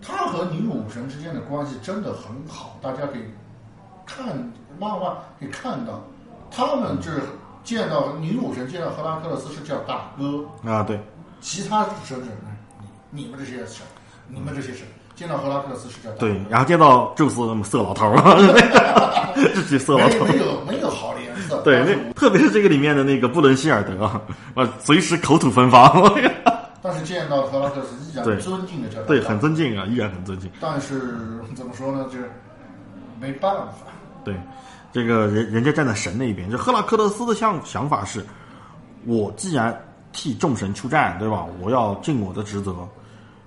[0.00, 3.24] 他和女武神之间的关系真的很好，大家可以
[4.06, 4.26] 看
[4.78, 6.00] 漫画可以看到，
[6.50, 7.20] 他们就是
[7.62, 10.98] 见到女武神见到赫拉克勒斯是叫大哥，啊，对，
[11.40, 12.26] 其他神神呢，
[13.10, 13.86] 你你们这些神，
[14.28, 14.86] 你们这些神。
[15.16, 18.16] 见到赫拉克勒斯是叫对，然后见到宙斯那么色老头儿，
[19.36, 20.28] 这些色老头儿。
[20.28, 21.84] 没没有没有好脸色，对，
[22.14, 24.18] 特别是这个里面的那个布伦希尔德啊，
[24.54, 26.10] 啊，随时口吐芬芳，
[26.80, 30.50] 但是见到赫拉克勒斯依然对尊敬的叫他对，很尊敬啊，依然很尊敬。
[30.58, 31.18] 但是
[31.54, 32.30] 怎么说呢，就是
[33.20, 33.74] 没办法。
[34.24, 34.34] 对，
[34.92, 38.24] 这个人人家站在神那一边，就赫拉克勒斯的想想法是，
[39.06, 39.78] 我既然
[40.12, 41.46] 替众神出战，对吧？
[41.60, 42.74] 我要尽我的职责，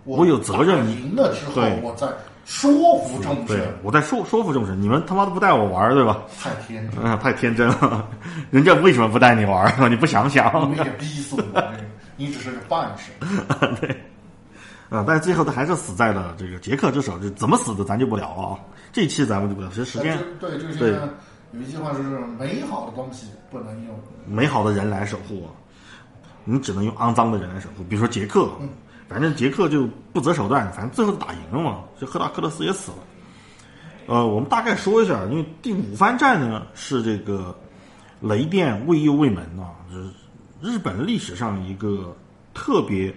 [0.05, 2.07] 我有责任赢了之后，我再
[2.45, 2.71] 说
[3.05, 6.21] 服众对神，我在说说服众神，你们他妈的不带我玩，对吧？
[6.41, 8.07] 太天真，嗯，太天真了，
[8.49, 9.73] 人家为什么不带你玩？
[9.91, 10.71] 你不想想？
[10.71, 11.63] 你也逼死我，
[12.15, 13.13] 你只是个半神。
[13.81, 13.89] 对，
[14.89, 18.59] 啊，但是最后他还是死在了这个杰克之手，就怎么死的咱就不聊了啊。
[18.91, 21.07] 这一期咱们就不聊，其实时间对这个对现在
[21.54, 23.95] 有一句话就是美好的东西不能用，
[24.26, 25.54] 美好的人来守护啊，
[26.45, 28.49] 你只能用肮脏的人来守护，比如说杰克，
[29.08, 32.97] 反正杰克就不择手段，反正最后打赢了嘛，这赫拉克勒斯也死了。
[34.08, 37.56] 呃，我们大概说一下，因为第五番战呢是这个
[38.20, 40.10] 雷电未右卫门啊，就是
[40.60, 42.18] 日本历史上一个
[42.54, 43.14] 特别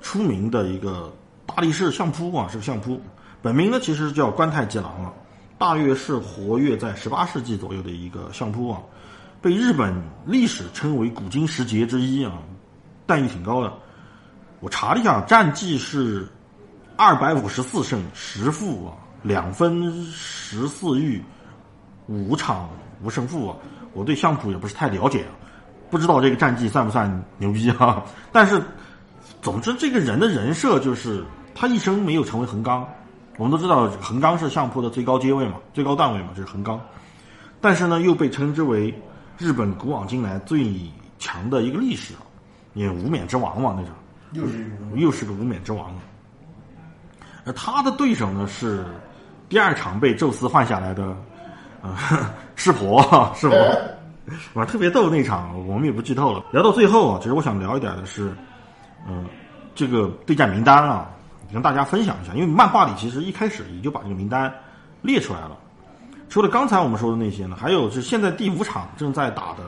[0.00, 1.12] 出名的一个
[1.44, 2.98] 大力士相扑啊，是个相扑，
[3.42, 5.12] 本名呢其实叫关太吉郎啊，
[5.58, 8.80] 大约是活跃在十八世纪左右的一个相扑啊，
[9.40, 9.94] 被日本
[10.26, 12.32] 历史称为古今十杰之一啊，
[13.06, 13.72] 待遇挺高的。
[14.60, 16.28] 我查了一下，战绩是
[16.96, 18.92] 二百五十四胜十负啊，
[19.22, 21.22] 两分十四玉，
[22.06, 22.68] 五场
[23.02, 23.56] 无胜负啊。
[23.94, 25.32] 我对相扑也不是太了解啊，
[25.90, 28.04] 不知道这个战绩算不算牛逼啊？
[28.30, 28.62] 但是，
[29.40, 32.86] 总之这个人的人设就是他一生没有成为横纲。
[33.38, 36.80] 我们都知道横纲是相扑的最高阶位嘛，最高段位嘛，就是横纲。
[37.60, 38.94] 但是呢，又被称之为
[39.38, 40.74] 日本古往今来最
[41.18, 42.14] 强的一个力士，
[42.74, 43.90] 也无冕之王嘛，那种
[44.32, 45.90] 又是个又是个无冕之王。
[47.44, 48.84] 而他的对手呢是
[49.48, 51.16] 第二场被宙斯换下来的，
[51.82, 51.96] 呃，
[52.56, 53.00] 师婆，
[53.36, 53.56] 师婆，
[54.54, 56.44] 哇，特别逗那场，我们也不剧透了。
[56.52, 58.34] 聊到最后啊，其实我想聊一点的是，
[59.08, 59.24] 嗯、
[59.74, 61.08] 这个对战名单啊，
[61.52, 64.52] 跟大家分享一下，因为漫画里其实一开始也就把这个名单
[65.02, 65.52] 列出来了。
[66.28, 69.62] 除了刚才我们说的那些呢，还有是现在第五场正在打的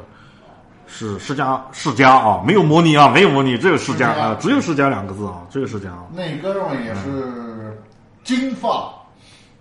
[0.88, 6.04] 是世家世家啊，没有模拟啊，没有模拟，只有世家啊，只有世家两个字啊，只有世家啊。
[6.12, 7.80] 那哥们儿也是
[8.24, 8.92] 金发，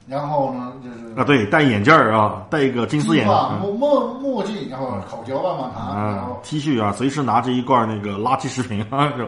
[0.07, 9.27] 然后呢就是啊，对，戴眼镜儿啊，戴一个金丝眼镜墨墨墨镜，然后口嚼棒棒糖，然啊后，T 恤啊，随时拿着一罐那个垃圾食品啊，就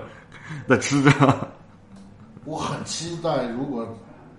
[0.68, 1.12] 在吃着。
[2.46, 3.88] 我很期待，如果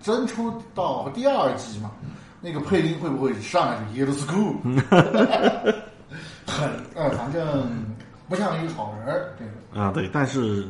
[0.01, 1.91] 真出到第二季嘛，
[2.41, 4.55] 那个配音会不会上来就 Yellow School？
[6.45, 7.69] 很呃，反正
[8.27, 10.67] 不像一个好人儿，这个啊，对，但是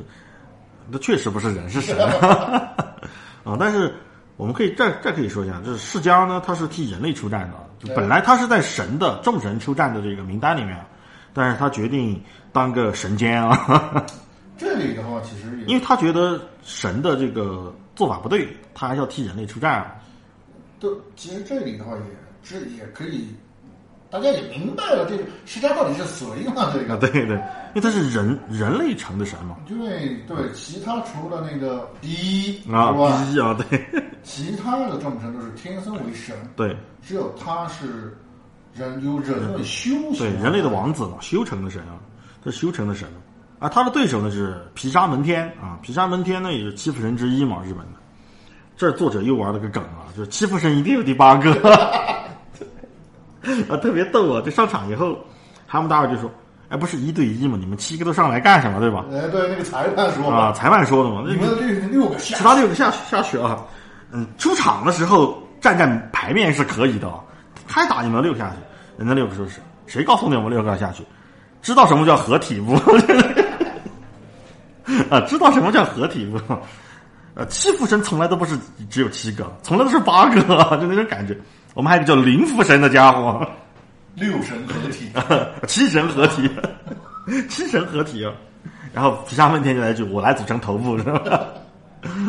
[0.90, 1.98] 那确实不是人是神
[3.44, 3.58] 啊。
[3.60, 3.92] 但是
[4.38, 10.78] 我们可以再再可以说一下，就是世家呢，他是替人类出战的，就本来他是在神的众神出战的这个名单里面，
[11.34, 12.22] 但是他决定
[12.52, 14.06] 当个神监啊，
[14.62, 19.96] 这里的话其实也因为他觉得神的这个做法不对，他还是要替人类出战啊。
[20.80, 22.02] 都，其实这里的话也
[22.44, 23.30] 这也可以，
[24.12, 26.72] 大家也明白了这个世家到底是谁嘛？
[26.72, 27.36] 这啊，个， 对对，
[27.74, 29.58] 因为他是人人类成的神嘛。
[29.68, 33.84] 因为对其他除了那个 B 啊之外，，B 啊，对
[34.22, 38.16] 其他的众神都是天生为神，对只有他是
[38.76, 41.98] 人由人类修行对，人类的王子嘛，修成的神啊，
[42.44, 43.21] 他是修成的神啊。
[43.70, 48.00] 他的对手呢是皮沙门天啊，皮沙门天呢也是七福神之一嘛，日本的。
[48.76, 51.52] 这儿作者又玩了个梗啊，就是七福神一定有第八个，
[53.70, 54.42] 啊，特别逗啊！
[54.44, 55.16] 这上场以后，
[55.68, 56.32] 哈姆达尔就说
[56.70, 61.48] ：“哎，不是一对一嘛，你们七个都上来干什么，对吧哎，对，那个裁判？”说啊，裁判说的嘛，那你们
[61.92, 63.64] 六六个下其他六个下去下去啊，
[64.12, 67.08] 嗯，出场的时候站站牌面是可以的，
[67.68, 68.56] 还打你们六下去，
[68.98, 71.04] 人家六个说是谁告诉你我们六个要下去？
[71.62, 72.76] 知道什么叫合体不？
[75.10, 76.40] 啊，知道什么叫合体不？
[77.34, 78.58] 呃，七福神从来都不是
[78.90, 80.42] 只有七个，从来都是八个，
[80.82, 81.38] 就那种感觉。
[81.74, 83.48] 我们还有一个叫灵福神的家伙，
[84.16, 85.10] 六神合体，
[85.66, 86.50] 七神合体，
[87.48, 88.34] 七神合体啊！
[88.94, 91.22] 然后皮沙问天就来一句：“我来组成头部。”是吧？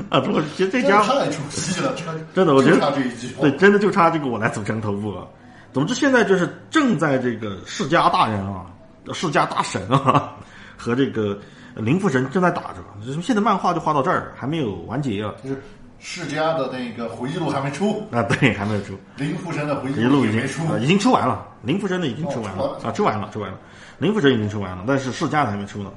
[0.08, 5.26] 啊，不过其实这家伙太出戏了，真真的我觉得就差这一句对，真的就差这个我来组成头部了。
[5.72, 8.66] 总之，现在就是正在这个世家大人啊，
[9.12, 10.34] 世家大神啊，
[10.76, 11.36] 和这个
[11.74, 12.78] 灵父神正在打着。
[13.04, 15.32] 就是现在漫画就画到这儿，还没有完结啊。
[15.42, 15.60] 就是
[15.98, 23.58] 世家的那个回忆录还没出，啊，对，还没有出，林福神的回忆录已经出，啊已经出完了，灵父神的已经出完了啊，出完了，出完了，
[23.98, 25.92] 灵父神已经出完了，但是世家的还没出呢。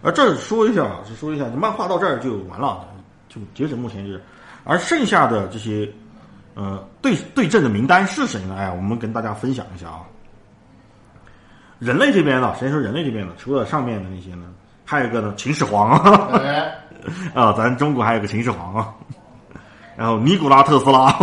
[0.00, 2.86] 而这儿说一下啊，是说一下，漫画到这儿就完了，
[3.28, 4.22] 就截止目前就是，
[4.64, 5.90] 而剩下的这些
[6.54, 8.54] 呃对对阵的名单是谁呢？
[8.56, 10.00] 哎，我们跟大家分享一下啊。
[11.78, 14.46] 人类这边呢，先说人类这边的，除了上面的那些呢，
[14.90, 16.30] 还有一个呢秦始皇啊，
[17.34, 18.88] 啊，咱中国还有个秦始皇啊，
[19.94, 21.14] 然后尼古拉特斯拉，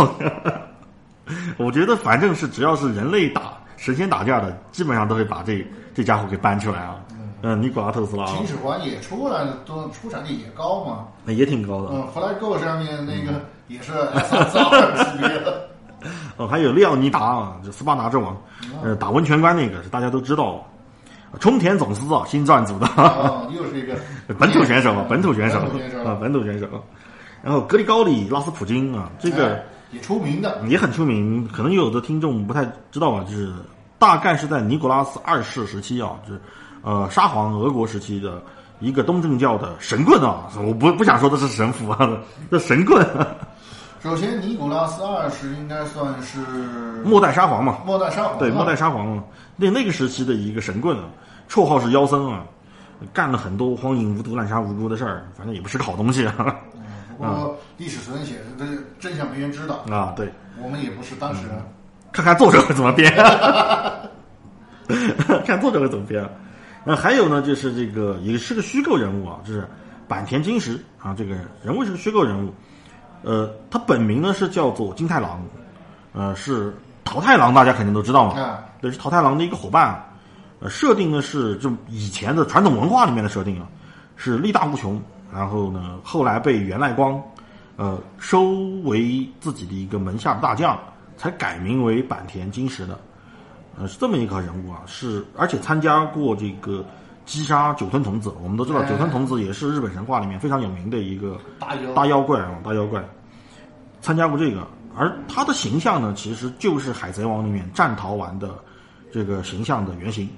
[1.58, 6.94] 我觉得反正是只要是人类打神仙打架的，基本上都会把这这家伙给搬出来啊。
[7.42, 11.04] 嗯，尼古拉特斯拉啊秦始皇也出来了，都出产率也高嘛。
[11.24, 11.88] 那也挺高的。
[11.92, 15.68] 嗯，FlyGo 上面那个也是 S 四二级别的。
[16.38, 18.36] 哦，还有利奥尼达啊，就斯巴达之王，
[18.80, 20.64] 呃，打温泉关那个是大家都知道。
[21.40, 23.94] 冲田总司啊，新撰组的，啊，又是一个
[24.38, 25.58] 本土选手啊，本土选手
[26.04, 26.66] 啊，本土选手。
[27.42, 33.52] 然后格里高里拉斯普京啊，这个哎也出名的，也很出名，可能有的听众不太知道吧，就是
[33.98, 36.40] 大概是在尼古拉斯二世时期啊，就是
[36.82, 38.42] 呃沙皇俄国时期的
[38.80, 42.18] 一个东正教的神棍啊，我不不想说的是神父啊，
[42.50, 43.06] 这神棍，
[44.02, 46.38] 首先尼古拉斯二世应该算是
[47.04, 49.22] 末代沙皇嘛，末代沙皇，对，末代沙皇嘛，
[49.54, 51.04] 那那个时期的一个神棍啊，
[51.48, 52.44] 绰号是妖僧啊，
[53.12, 56.56] 干了很多荒淫无度、滥杀无辜的事儿，反正也不是个好东西啊。
[57.18, 58.64] 不过历史存写的这
[58.98, 60.30] 真相没人知道，啊，对，
[60.62, 61.56] 我们也不是当事人。
[62.12, 63.12] 看看作者会怎么编，
[65.46, 66.28] 看作者会怎么编。
[66.84, 69.66] 那还有呢，就是这个也是个虚构人物啊，就是
[70.08, 72.52] 坂田金石啊，这个人物是个虚构人物。
[73.22, 75.42] 呃，他本名呢是叫做金太郎，
[76.12, 78.40] 呃，是桃太郎，大家肯定都知道嘛。
[78.40, 80.02] 啊，对，是桃太郎的一个伙伴。
[80.66, 83.68] 呃，设定呢是就以前的传统文化里面的设定啊，
[84.16, 85.00] 是力大无穷。
[85.32, 87.22] 然后呢，后来被源赖光，
[87.76, 88.50] 呃，收
[88.82, 90.76] 为自己的一个门下的大将，
[91.16, 92.98] 才改名为坂田金时的。
[93.78, 96.84] 呃，是这么一个人物啊，是而且参加过这个
[97.24, 98.34] 击杀九吞童子。
[98.42, 103.04] 我们都知道，哎九吞童子也是日本神话里面非常有名的一个大妖大妖怪啊，大妖怪，
[104.00, 104.66] 参加过这个。
[104.96, 108.56] 而他的形象呢，其实就是《海贼王》里面战逃丸的
[109.12, 110.28] 这个形象的原型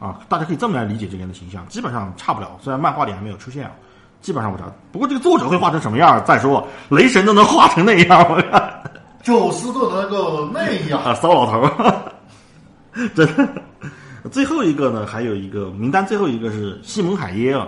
[0.00, 2.58] 啊，大家可以这么来理解这个人的形象，基本上差不了。
[2.60, 3.72] 虽然漫画里还没有出现啊，
[4.20, 4.64] 基本上不差。
[4.90, 8.82] 不过这个作者会画成什么样再说，雷神都能画成那样，我看。
[9.22, 12.12] 宙斯都能够那样，啊，骚老头儿，
[13.14, 13.48] 真的。
[14.30, 17.66] 最后一个呢，还有一个名单，最后一个是西蒙海耶啊，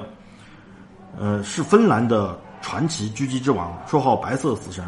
[1.18, 4.82] 呃，是芬兰的传奇狙击之王，绰号白色死神，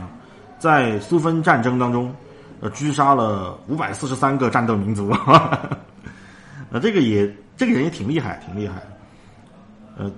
[0.59, 2.15] 在苏芬战争当中，
[2.61, 5.13] 呃，狙杀了五百四十三个战斗民族，
[6.75, 8.87] 呃，这个也这个人也挺厉害，挺厉害的，
[9.97, 10.11] 呃，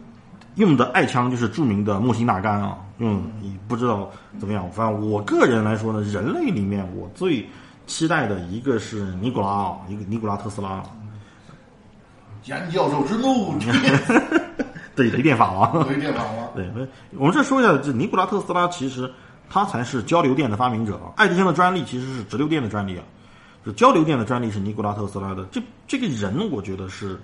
[0.55, 7.47] 用的爱枪就是著名的木星大杆啊，用也不知道怎么样，反正我个人来说呢，人类里面我最
[7.87, 10.83] 期待的一个是尼古拉啊，一个尼古拉特斯拉，
[12.47, 13.55] 严教授之怒
[14.97, 15.87] 对，雷电法王。
[15.91, 16.87] 雷电法王，对，那
[17.19, 19.13] 我们这说一下，这尼古拉特斯拉其实
[19.51, 21.13] 他才是交流电的发明者啊。
[21.17, 23.05] 爱迪生的专利其实是直流电的专利啊，
[23.67, 25.45] 就交流电的专利是尼古拉特斯拉的。
[25.51, 27.21] 这这个人，我觉得是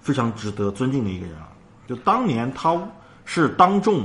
[0.00, 1.48] 非常值得尊敬的一个人啊。
[1.86, 2.76] 就当年他
[3.24, 4.04] 是当众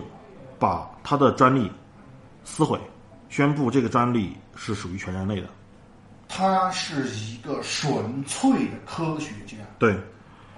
[0.60, 1.72] 把他的专利
[2.44, 2.80] 撕毁，
[3.28, 5.48] 宣布这个专利是属于全人类的。
[6.28, 9.98] 他是一个纯粹的科学家，对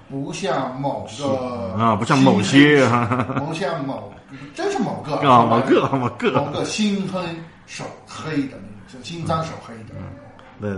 [0.09, 4.13] 不像某个啊，不像某些啊 不像某，
[4.53, 7.21] 真是某个啊某个某个某个心黑
[7.67, 9.95] 手黑的那种，心脏手黑的。
[10.59, 10.69] 对，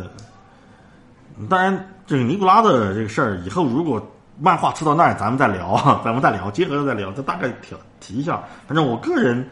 [1.50, 4.02] 当然，这个尼古拉的这个事儿，以后如果
[4.40, 8.44] 漫画出到那儿，咱们再聊， 咱们再聊，结合着再聊，再大概提提一下。
[8.68, 9.48] 反正我个人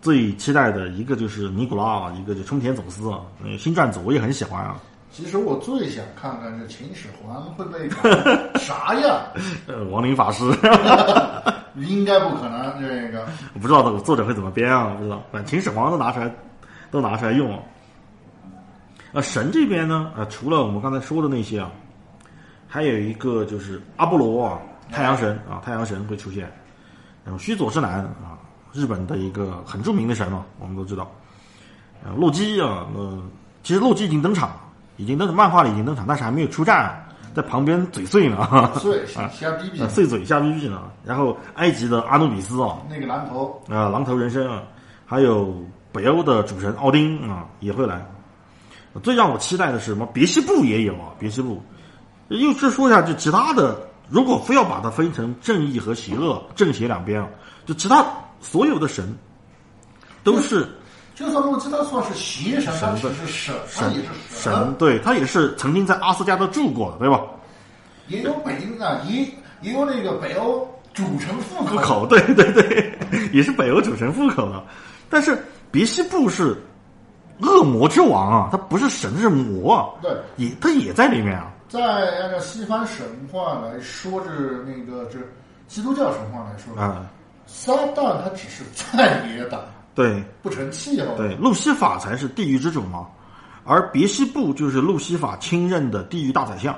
[0.00, 4.76] 最期待的一个就是尼古拉啊，一个就冲田总司啊，那个新传组我也很喜欢啊。
[5.12, 7.88] 其实我最想看看这秦始皇会被
[8.60, 9.18] 啥样，
[9.66, 10.44] 呃，亡灵法师，
[11.76, 12.74] 应该不可能。
[12.80, 13.24] 这个
[13.54, 15.22] 我不知道这个作者会怎么编啊，不知道。
[15.32, 16.30] 反正秦始皇都拿出来，
[16.90, 17.58] 都拿出来用。
[19.16, 21.72] 呃，神这边呢，呃，除了我们刚才说的那些啊，
[22.68, 24.60] 还有一个就是阿波罗啊，
[24.92, 26.52] 太阳神啊，太阳神会出现。
[27.24, 28.36] 然后须佐之男啊，
[28.74, 31.10] 日本的一个很著名的神嘛，我们都知道。
[32.04, 33.22] 呃，洛基啊，呃，
[33.62, 34.60] 其实洛基已经登场了，
[34.98, 37.02] 已经登漫画里已经登场，但是还没有出战，
[37.34, 40.82] 在旁边嘴碎呢， 碎瞎逼逼呃，碎嘴瞎逼逼呢。
[41.06, 44.62] 然后埃及的阿努比斯啊，那个狼头，啊，狼头人身啊，
[45.06, 45.54] 还有
[45.90, 48.06] 北欧的主神奥丁啊也会来。
[49.00, 50.06] 最让我期待的是什么？
[50.12, 51.62] 别西部也有啊，别西部。
[52.28, 53.78] 又是说一下，就其他的，
[54.08, 57.28] 如果非要把它分成正义和邪恶、正邪两边啊，
[57.64, 58.04] 就其他
[58.40, 59.16] 所有的神
[60.24, 60.68] 都是
[61.14, 64.08] 就算洛基他算是邪神，他只是神，神也是
[64.42, 67.22] 神，对他也是曾经在阿斯加德住过的，对吧？
[68.08, 69.22] 也有北京啊，也
[69.62, 72.98] 也有那个北欧主城户户口，对对对，
[73.32, 74.62] 也是北欧主城户口的。
[75.08, 76.60] 但是别西部是
[77.40, 81.52] 恶魔之王啊，他不是神，是魔啊，对，也他也在里面啊。
[81.68, 81.82] 在
[82.20, 85.18] 按照西方神话来说，是那个这
[85.66, 87.04] 基督教神话来说，啊，
[87.46, 89.60] 撒旦他只是在野党，
[89.94, 91.14] 对不成气候。
[91.16, 93.06] 对，路西法才是地狱之主嘛，
[93.64, 96.74] 而别西部就是路西法亲任的地狱大宰相，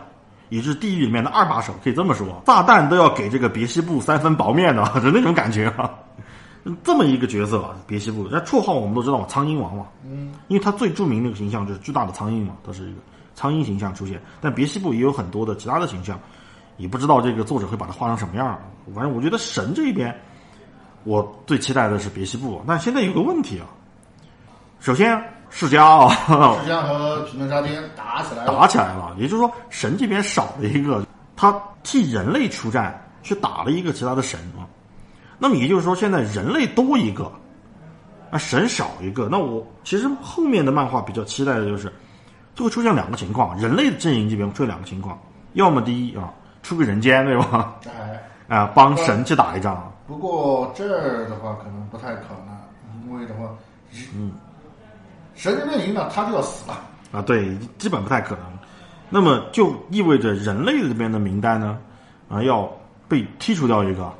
[0.48, 2.42] 也是地狱里面的二把手，可以这么说。
[2.46, 5.90] 撒旦都要给这个别西部三分薄面的， 就那种感觉啊。
[6.84, 13.00] 这么一个角色啊，别西部，那绰号我们都知道嘛，苍蝇王嘛，嗯，因为他最著名的一个形象就是巨大的苍蝇嘛，他是一个
[13.34, 14.20] 苍蝇形象出现。
[14.40, 16.18] 但别西部也有很多的其他的形象，
[16.76, 18.58] 也不知道这个作者会把它画成什么样。
[18.94, 20.14] 反正我觉得神这一边，
[21.04, 22.60] 我最期待的是别西部。
[22.66, 23.66] 但现在有个问题啊，
[24.80, 25.18] 首先
[25.48, 26.08] 世家啊，
[26.60, 31.06] 世家和匹诺沙丁打起来了，打起来了，也就是说神这边少了一个，
[31.36, 34.66] 他替人类出战去打了一个其他的神啊。
[35.38, 37.30] 那么也就是说，现在人类多一个，
[38.30, 39.28] 啊神少一个。
[39.30, 41.92] 那我其实后面的漫画比较期待的就是，
[42.54, 45.18] 就会出现两个情况，人类的阵营这边出现两个情况，
[45.52, 46.32] 要么第一啊
[46.62, 47.76] 出个人间对吧？
[47.86, 53.48] 哎，啊帮神去打一仗，不过这儿的话可能不太可能，因为的话，
[54.14, 54.32] 嗯，
[55.34, 56.80] 神这边赢了，他就要死了。
[57.12, 58.44] 啊对，基本不太可能。
[59.08, 61.78] 那么就意味着人类这边的名单呢，
[62.28, 62.68] 啊要
[63.08, 64.12] 被剔除掉一个。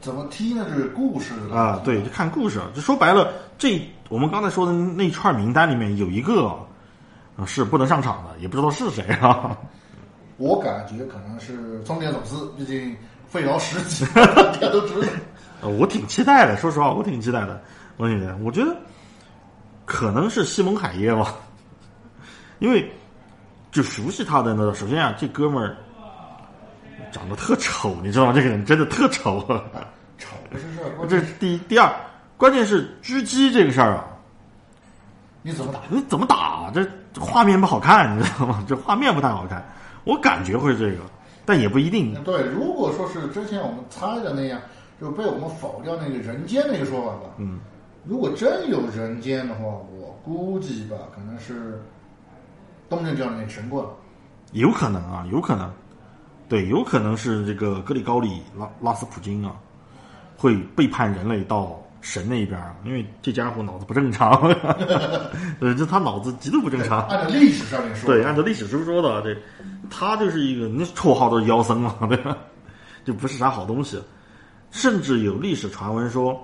[0.00, 0.66] 怎么踢呢？
[0.74, 2.60] 是故事啊，对，就看故事。
[2.74, 9.56] 就说白了，这我们刚才说的那串名单里面有一个啊是不能上场的，也不知道是谁啊。
[10.38, 12.96] 我感觉可能是松田总司，毕竟
[13.28, 15.08] 费劳十级，大家都知道。
[15.60, 17.62] 呃我挺期待的，说实话，我挺期待的。
[17.98, 18.74] 我觉得，我觉得
[19.84, 21.34] 可能是西蒙海耶吧，
[22.60, 22.90] 因为
[23.70, 25.76] 就熟悉他的呢，首先啊，这哥们儿
[27.10, 28.32] 长得特丑，你知道吗？
[28.32, 29.40] 这个人真的特丑。
[30.18, 31.90] 丑不是事儿，这是第一，第二，
[32.36, 34.04] 关键是狙击这个事儿啊，
[35.42, 35.80] 你怎么打？
[35.88, 36.70] 你怎么打？
[36.74, 38.62] 这这画面不好看，你知道吗？
[38.68, 39.64] 这画面不太好看，
[40.04, 41.04] 我感觉会是这个，
[41.46, 42.12] 但也不一定。
[42.22, 44.60] 对，如果说是之前我们猜的那样，
[45.00, 47.34] 就被我们否掉那个人间那个说法吧。
[47.38, 47.58] 嗯，
[48.04, 51.82] 如果真有人间的话，我估计吧，可能是
[52.90, 53.82] 东正教那神棍。
[54.52, 55.72] 有可能啊，有可能，
[56.50, 59.54] 对，有可能是这个格里高里拉拉斯普京啊，
[60.36, 64.32] 会背叛人类到神那一边儿，因为这家伙脑子不正常，
[65.60, 67.02] 对，就他脑子极度不正常。
[67.06, 69.40] 按照历史上面说，对，按照历史书说的，这
[69.88, 72.36] 他就是一个，那绰号都是妖僧嘛，对吧？
[73.06, 74.02] 就不是啥好东西。
[74.72, 76.36] 甚至有历史传闻说，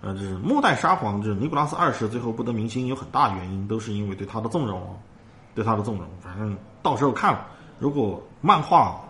[0.00, 4.82] 呃，就是末代沙皇，就是尼古拉斯二世最后不得民心，有很大原因都是因为对他的纵容，
[5.54, 6.06] 对他的纵容。
[6.20, 7.38] 反正到时候看，
[7.78, 9.00] 如果漫画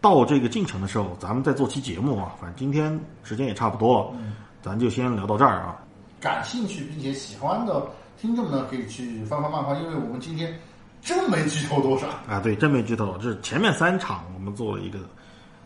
[0.00, 2.34] 到这个进程的时候，咱们再做期节目啊。
[2.40, 4.18] 反正今天时间也差不多了，
[4.62, 5.76] 咱就先聊到这儿啊。
[6.20, 7.86] 感兴趣并且喜欢的
[8.20, 10.54] 听众呢，可以去翻翻漫画，因为我们今天
[11.00, 12.06] 真没剧透多少。
[12.28, 14.98] 啊，对，真没剧透，这前面三场我们做了一个，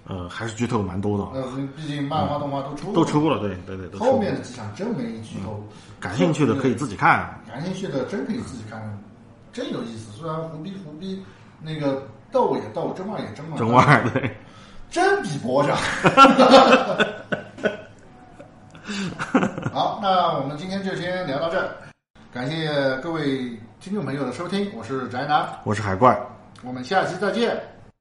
[0.07, 5.61] 呃，还是剧透蛮多的，呃，毕竟漫画、动画都出了，都出了，对对对，都出后面的几场真没剧透。
[5.99, 7.41] 感兴趣的可以自己看。
[7.49, 8.99] 感兴趣的真可以自己看，
[9.53, 10.13] 真有意思。
[10.13, 11.23] 虽然胡逼胡逼，
[11.63, 14.37] 那个斗也斗，争嘛也争嘛，中二对，
[14.91, 15.77] 真比博上。
[19.73, 21.69] 好，那我们今天就先聊到这儿，
[22.33, 26.21] 感谢各位听众朋友的收听，我是宅男，我是海怪，
[26.65, 27.57] 我们下期再见。